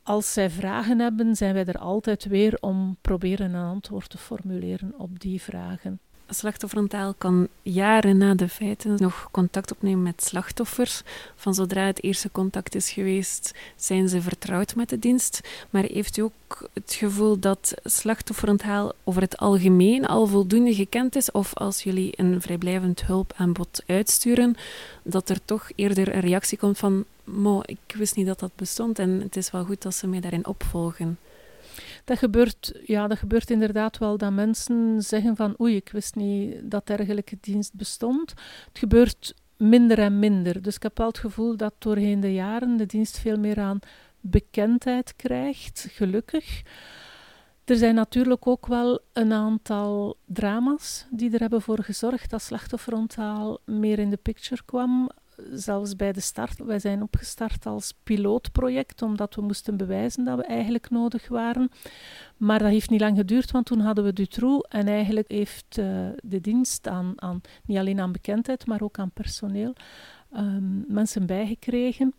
Als 0.07 0.33
zij 0.33 0.51
vragen 0.51 0.99
hebben, 0.99 1.37
zijn 1.37 1.55
wij 1.55 1.65
er 1.65 1.79
altijd 1.79 2.25
weer 2.25 2.57
om 2.61 2.97
proberen 3.01 3.55
een 3.55 3.69
antwoord 3.69 4.11
te 4.11 4.19
formuleren 4.19 4.95
op 4.97 5.21
die 5.21 5.43
vragen. 5.43 5.99
Slachtofferentaal 6.29 7.15
kan 7.19 7.49
jaren 7.63 8.17
na 8.17 8.35
de 8.35 8.49
feiten 8.49 8.97
nog 8.99 9.29
contact 9.31 9.73
opnemen 9.73 10.03
met 10.03 10.25
slachtoffers. 10.25 11.03
Van 11.37 11.55
zodra 11.55 11.87
het 11.87 12.03
eerste 12.03 12.31
contact 12.33 12.75
is 12.75 12.91
geweest, 12.91 13.55
zijn 13.77 14.09
ze 14.09 14.23
vertrouwd 14.23 14.75
met 14.75 14.89
de 14.89 14.99
dienst. 14.99 15.41
Maar 15.71 15.83
heeft 15.83 16.17
u 16.17 16.23
ook 16.23 16.69
het 16.73 16.95
gevoel 16.99 17.39
dat 17.39 17.75
slachtofferentaal 17.85 18.93
over 19.05 19.23
het 19.23 19.37
algemeen 19.37 20.07
al 20.07 20.27
voldoende 20.27 20.75
gekend 20.75 21.17
is? 21.17 21.31
Of 21.31 21.55
als 21.55 21.83
jullie 21.83 22.13
een 22.17 22.41
vrijblijvend 22.41 23.07
hulpaanbod 23.07 23.83
uitsturen, 23.87 24.57
dat 25.03 25.29
er 25.29 25.45
toch 25.45 25.71
eerder 25.75 26.15
een 26.15 26.21
reactie 26.21 26.59
komt 26.59 26.79
van 26.79 27.05
Mo, 27.25 27.61
ik 27.65 27.95
wist 27.97 28.17
niet 28.17 28.27
dat 28.27 28.39
dat 28.39 28.55
bestond 28.57 28.99
en 28.99 29.21
het 29.21 29.37
is 29.37 29.51
wel 29.51 29.65
goed 29.65 29.83
dat 29.83 29.95
ze 29.95 30.07
mij 30.07 30.21
daarin 30.21 30.47
opvolgen. 30.47 31.19
Dat 32.05 32.19
gebeurt, 32.19 32.81
ja, 32.85 33.07
dat 33.07 33.19
gebeurt 33.19 33.51
inderdaad 33.51 33.99
wel 33.99 34.19
dat 34.19 34.33
mensen 34.33 35.03
zeggen 35.03 35.37
van 35.37 35.55
oei, 35.61 35.77
ik 35.77 35.89
wist 35.93 36.15
niet 36.15 36.71
dat 36.71 36.87
dergelijke 36.87 37.37
dienst 37.41 37.75
bestond. 37.75 38.31
Het 38.69 38.79
gebeurt 38.79 39.35
minder 39.57 39.99
en 39.99 40.19
minder. 40.19 40.63
Dus 40.63 40.75
ik 40.75 40.83
heb 40.83 40.99
wel 40.99 41.07
het 41.07 41.19
gevoel 41.19 41.57
dat 41.57 41.75
doorheen 41.79 42.21
de 42.21 42.35
jaren 42.35 42.77
de 42.77 42.87
dienst 42.87 43.19
veel 43.19 43.39
meer 43.39 43.61
aan 43.61 43.79
bekendheid 44.21 45.17
krijgt, 45.17 45.87
gelukkig. 45.91 46.63
Er 47.65 47.77
zijn 47.77 47.95
natuurlijk 47.95 48.47
ook 48.47 48.67
wel 48.67 49.01
een 49.13 49.33
aantal 49.33 50.17
drama's 50.25 51.07
die 51.11 51.31
er 51.33 51.41
hebben 51.41 51.63
voor 51.63 51.83
gezorgd 51.83 52.31
dat 52.31 52.43
slachtofferontaal 52.43 53.59
meer 53.65 53.99
in 53.99 54.11
de 54.11 54.17
picture 54.17 54.63
kwam 54.65 55.11
zelfs 55.53 55.97
bij 55.97 56.13
de 56.13 56.21
start, 56.21 56.65
wij 56.65 56.79
zijn 56.79 57.03
opgestart 57.03 57.67
als 57.67 57.95
pilootproject, 58.03 59.03
omdat 59.03 59.35
we 59.35 59.43
moesten 59.43 59.77
bewijzen 59.77 60.25
dat 60.25 60.37
we 60.37 60.45
eigenlijk 60.45 60.91
nodig 60.91 61.29
waren. 61.29 61.71
Maar 62.37 62.59
dat 62.59 62.69
heeft 62.69 62.91
niet 62.91 63.01
lang 63.01 63.17
geduurd, 63.17 63.51
want 63.51 63.67
toen 63.67 63.81
hadden 63.81 64.05
we 64.05 64.13
Dutroux 64.13 64.69
en 64.69 64.89
eigenlijk 64.89 65.31
heeft 65.31 65.79
uh, 65.79 66.09
de 66.23 66.41
dienst 66.41 66.89
aan, 66.89 67.13
aan, 67.17 67.41
niet 67.65 67.79
alleen 67.79 68.01
aan 68.01 68.13
bekendheid, 68.13 68.67
maar 68.67 68.83
ook 68.83 68.99
aan 68.99 69.11
personeel, 69.11 69.73
um, 70.37 70.85
mensen 70.89 71.27
bijgekregen. 71.27 72.15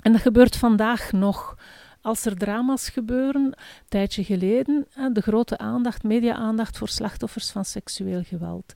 En 0.00 0.12
dat 0.12 0.20
gebeurt 0.20 0.56
vandaag 0.56 1.12
nog. 1.12 1.56
Als 2.00 2.24
er 2.24 2.36
drama's 2.36 2.88
gebeuren, 2.88 3.44
een 3.44 3.54
tijdje 3.88 4.24
geleden, 4.24 4.86
de 5.12 5.20
grote 5.20 5.58
aandacht, 5.58 6.02
media-aandacht 6.02 6.78
voor 6.78 6.88
slachtoffers 6.88 7.50
van 7.50 7.64
seksueel 7.64 8.22
geweld. 8.22 8.72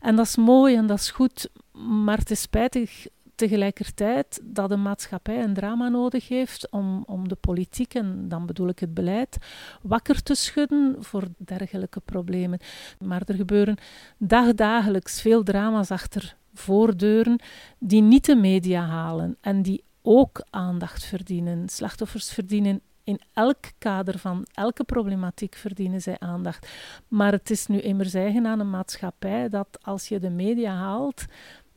En 0.00 0.16
dat 0.16 0.26
is 0.26 0.36
mooi 0.36 0.76
en 0.76 0.86
dat 0.86 0.98
is 0.98 1.10
goed, 1.10 1.50
maar 1.88 2.18
het 2.18 2.30
is 2.30 2.40
spijtig 2.40 3.06
tegelijkertijd 3.34 4.40
dat 4.42 4.68
de 4.68 4.76
maatschappij 4.76 5.42
een 5.42 5.54
drama 5.54 5.88
nodig 5.88 6.28
heeft 6.28 6.70
om, 6.70 7.02
om 7.06 7.28
de 7.28 7.34
politiek, 7.34 7.94
en 7.94 8.28
dan 8.28 8.46
bedoel 8.46 8.68
ik 8.68 8.78
het 8.78 8.94
beleid, 8.94 9.36
wakker 9.82 10.22
te 10.22 10.34
schudden 10.34 10.96
voor 10.98 11.24
dergelijke 11.36 12.00
problemen. 12.00 12.58
Maar 12.98 13.22
er 13.26 13.34
gebeuren 13.34 13.76
dagdagelijks 14.18 15.20
veel 15.20 15.42
drama's 15.42 15.90
achter 15.90 16.36
voordeuren 16.54 17.40
die 17.78 18.02
niet 18.02 18.24
de 18.24 18.36
media 18.36 18.84
halen 18.84 19.36
en 19.40 19.62
die 19.62 19.84
ook 20.02 20.44
aandacht 20.50 21.04
verdienen. 21.04 21.68
Slachtoffers 21.68 22.32
verdienen 22.32 22.80
in 23.04 23.20
elk 23.32 23.64
kader 23.78 24.18
van 24.18 24.46
elke 24.52 24.84
problematiek 24.84 25.54
verdienen 25.54 26.00
zij 26.00 26.16
aandacht. 26.18 26.68
Maar 27.08 27.32
het 27.32 27.50
is 27.50 27.66
nu 27.66 27.80
immers 27.80 28.14
eigen 28.14 28.46
aan 28.46 28.60
een 28.60 28.70
maatschappij 28.70 29.48
dat 29.48 29.78
als 29.82 30.08
je 30.08 30.18
de 30.18 30.30
media 30.30 30.74
haalt, 30.74 31.24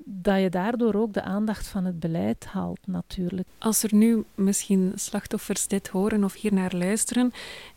dat 0.06 0.42
je 0.42 0.50
daardoor 0.50 0.94
ook 0.94 1.14
de 1.14 1.22
aandacht 1.22 1.68
van 1.68 1.86
het 1.86 2.00
beleid 2.00 2.46
haalt, 2.46 2.88
natuurlijk. 2.88 3.48
Als 3.58 3.84
er 3.84 3.96
nu 3.96 4.24
misschien 4.36 4.92
slachtoffers 4.96 5.68
dit 5.68 5.88
horen 5.88 6.24
of 6.24 6.34
hier 6.34 6.54
naar 6.54 6.76
luisteren, 6.76 7.32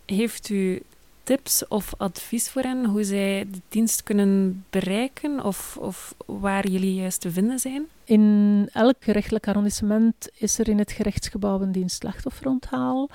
heeft 0.05 0.49
u 0.49 0.83
tips 1.27 1.69
of 1.69 1.95
advies 1.97 2.51
voor 2.51 2.63
hen 2.63 2.85
hoe 2.85 3.05
zij 3.05 3.47
de 3.51 3.61
dienst 3.69 4.03
kunnen 4.03 4.65
bereiken 4.71 5.45
of, 5.45 5.77
of 5.81 6.15
waar 6.27 6.69
jullie 6.69 6.95
juist 6.95 7.21
te 7.21 7.31
vinden 7.31 7.59
zijn? 7.59 7.87
In 8.05 8.69
elk 8.73 8.97
gerechtelijk 9.01 9.49
arrondissement 9.49 10.29
is 10.35 10.59
er 10.59 10.69
in 10.69 10.79
het 10.79 10.93
gerechtsgebouw 10.93 11.61
een 11.61 11.73
dienst 11.73 11.97
slachtofferonthaal. 11.97 13.09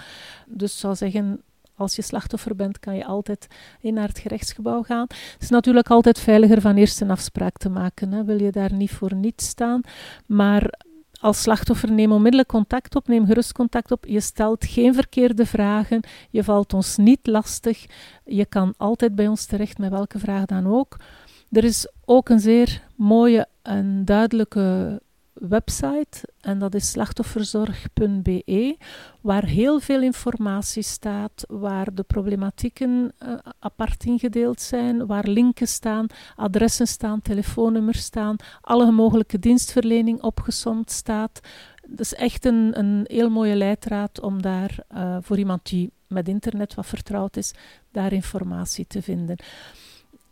Dus 0.46 0.80
zou 0.80 0.96
zeggen, 0.96 1.42
als 1.76 1.96
je 1.96 2.02
slachtoffer 2.02 2.56
bent, 2.56 2.80
kan 2.80 2.96
je 2.96 3.06
altijd 3.06 3.48
naar 3.82 4.08
het 4.08 4.20
gerechtsgebouw 4.20 4.84
gaan. 4.84 5.06
Het 5.10 5.42
is 5.42 5.50
natuurlijk 5.50 5.90
altijd 5.90 6.20
veiliger 6.20 6.62
van 6.62 6.76
eerst 6.76 7.02
een 7.02 7.12
afspraak 7.12 7.58
te 7.58 7.70
maken. 7.70 8.12
Hè. 8.12 8.24
Wil 8.24 8.42
je 8.42 8.52
daar 8.52 8.74
niet 8.74 8.92
voor 8.92 9.16
niet 9.16 9.42
staan. 9.42 9.82
Maar 10.26 10.74
als 11.22 11.42
slachtoffer 11.42 11.92
neem 11.92 12.12
onmiddellijk 12.12 12.50
contact 12.50 12.96
op, 12.96 13.08
neem 13.08 13.26
gerust 13.26 13.52
contact 13.52 13.92
op. 13.92 14.06
Je 14.06 14.20
stelt 14.20 14.66
geen 14.66 14.94
verkeerde 14.94 15.46
vragen, 15.46 16.02
je 16.30 16.44
valt 16.44 16.74
ons 16.74 16.98
niet 16.98 17.28
lastig. 17.28 17.86
Je 18.26 18.46
kan 18.46 18.74
altijd 18.78 19.16
bij 19.16 19.28
ons 19.28 19.46
terecht 19.46 19.78
met 19.78 19.90
welke 19.90 20.20
vraag 20.20 20.46
dan 20.46 20.68
ook. 20.68 20.98
Er 21.52 21.64
is 21.64 21.92
ook 22.06 22.30
een 22.30 22.40
zeer 22.40 22.88
mooie 22.96 23.48
en 23.62 24.06
duidelijke 24.06 25.02
website 25.50 26.28
en 26.40 26.60
dat 26.60 26.76
is 26.76 26.90
slachtofferzorg.be, 26.90 28.78
waar 29.22 29.46
heel 29.46 29.80
veel 29.80 30.02
informatie 30.02 30.84
staat, 30.84 31.46
waar 31.48 31.94
de 31.94 32.04
problematieken 32.04 33.14
uh, 33.24 33.34
apart 33.60 34.04
ingedeeld 34.04 34.62
zijn, 34.62 35.06
waar 35.06 35.28
linken 35.28 35.68
staan, 35.68 36.08
adressen 36.36 36.88
staan, 36.88 37.22
telefoonnummers 37.22 38.02
staan, 38.02 38.36
alle 38.62 38.92
mogelijke 38.92 39.40
dienstverlening 39.40 40.22
opgesomd 40.22 40.92
staat. 40.92 41.40
Dat 41.88 42.00
is 42.00 42.14
echt 42.14 42.46
een, 42.46 42.80
een 42.80 43.06
heel 43.08 43.30
mooie 43.30 43.56
leidraad 43.56 44.22
om 44.22 44.42
daar 44.42 44.78
uh, 44.96 45.18
voor 45.22 45.38
iemand 45.38 45.70
die 45.70 45.92
met 46.08 46.28
internet 46.28 46.76
wat 46.76 46.86
vertrouwd 46.86 47.38
is, 47.38 47.54
daar 47.92 48.14
informatie 48.14 48.88
te 48.88 49.02
vinden. 49.02 49.38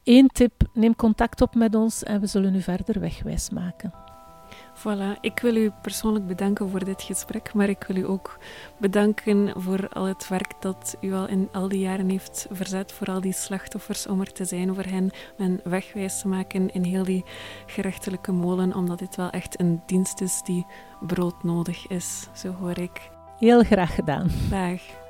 Eén 0.04 0.28
tip, 0.28 0.54
neem 0.74 0.96
contact 0.96 1.42
op 1.42 1.56
met 1.56 1.76
ons 1.76 2.04
en 2.04 2.20
we 2.20 2.28
zullen 2.28 2.56
u 2.56 2.62
verder 2.62 3.00
wegwijs 3.00 3.50
maken. 3.50 4.09
Voilà, 4.80 5.20
ik 5.22 5.40
wil 5.40 5.56
u 5.56 5.72
persoonlijk 5.82 6.28
bedanken 6.28 6.70
voor 6.70 6.84
dit 6.84 7.02
gesprek, 7.02 7.54
maar 7.54 7.70
ik 7.70 7.84
wil 7.88 7.96
u 7.96 8.08
ook 8.08 8.38
bedanken 8.78 9.62
voor 9.62 9.90
al 9.90 10.04
het 10.04 10.28
werk 10.28 10.54
dat 10.60 10.98
u 11.02 11.14
al 11.14 11.28
in 11.28 11.50
al 11.52 11.68
die 11.68 11.80
jaren 11.80 12.10
heeft 12.10 12.48
verzet 12.52 12.92
voor 12.92 13.08
al 13.08 13.22
die 13.22 13.34
slachtoffers, 13.34 14.08
om 14.08 14.20
er 14.20 14.32
te 14.32 14.46
zijn 14.46 14.76
voor 14.76 14.84
hen 14.84 15.10
en 15.38 15.60
wegwijs 15.64 16.20
te 16.22 16.28
maken 16.28 16.74
in 16.74 16.84
heel 16.84 17.04
die 17.04 17.26
gerechtelijke 17.66 18.32
molen, 18.32 18.76
omdat 18.76 19.00
dit 19.00 19.16
wel 19.16 19.30
echt 19.30 19.60
een 19.60 19.82
dienst 19.86 20.22
is 20.22 20.42
die 20.44 20.66
broodnodig 21.00 21.88
is, 21.88 22.28
zo 22.34 22.54
hoor 22.54 22.78
ik. 22.78 23.10
Heel 23.38 23.64
graag 23.64 23.96
gedaan. 23.96 24.30
Dag. 24.50 25.09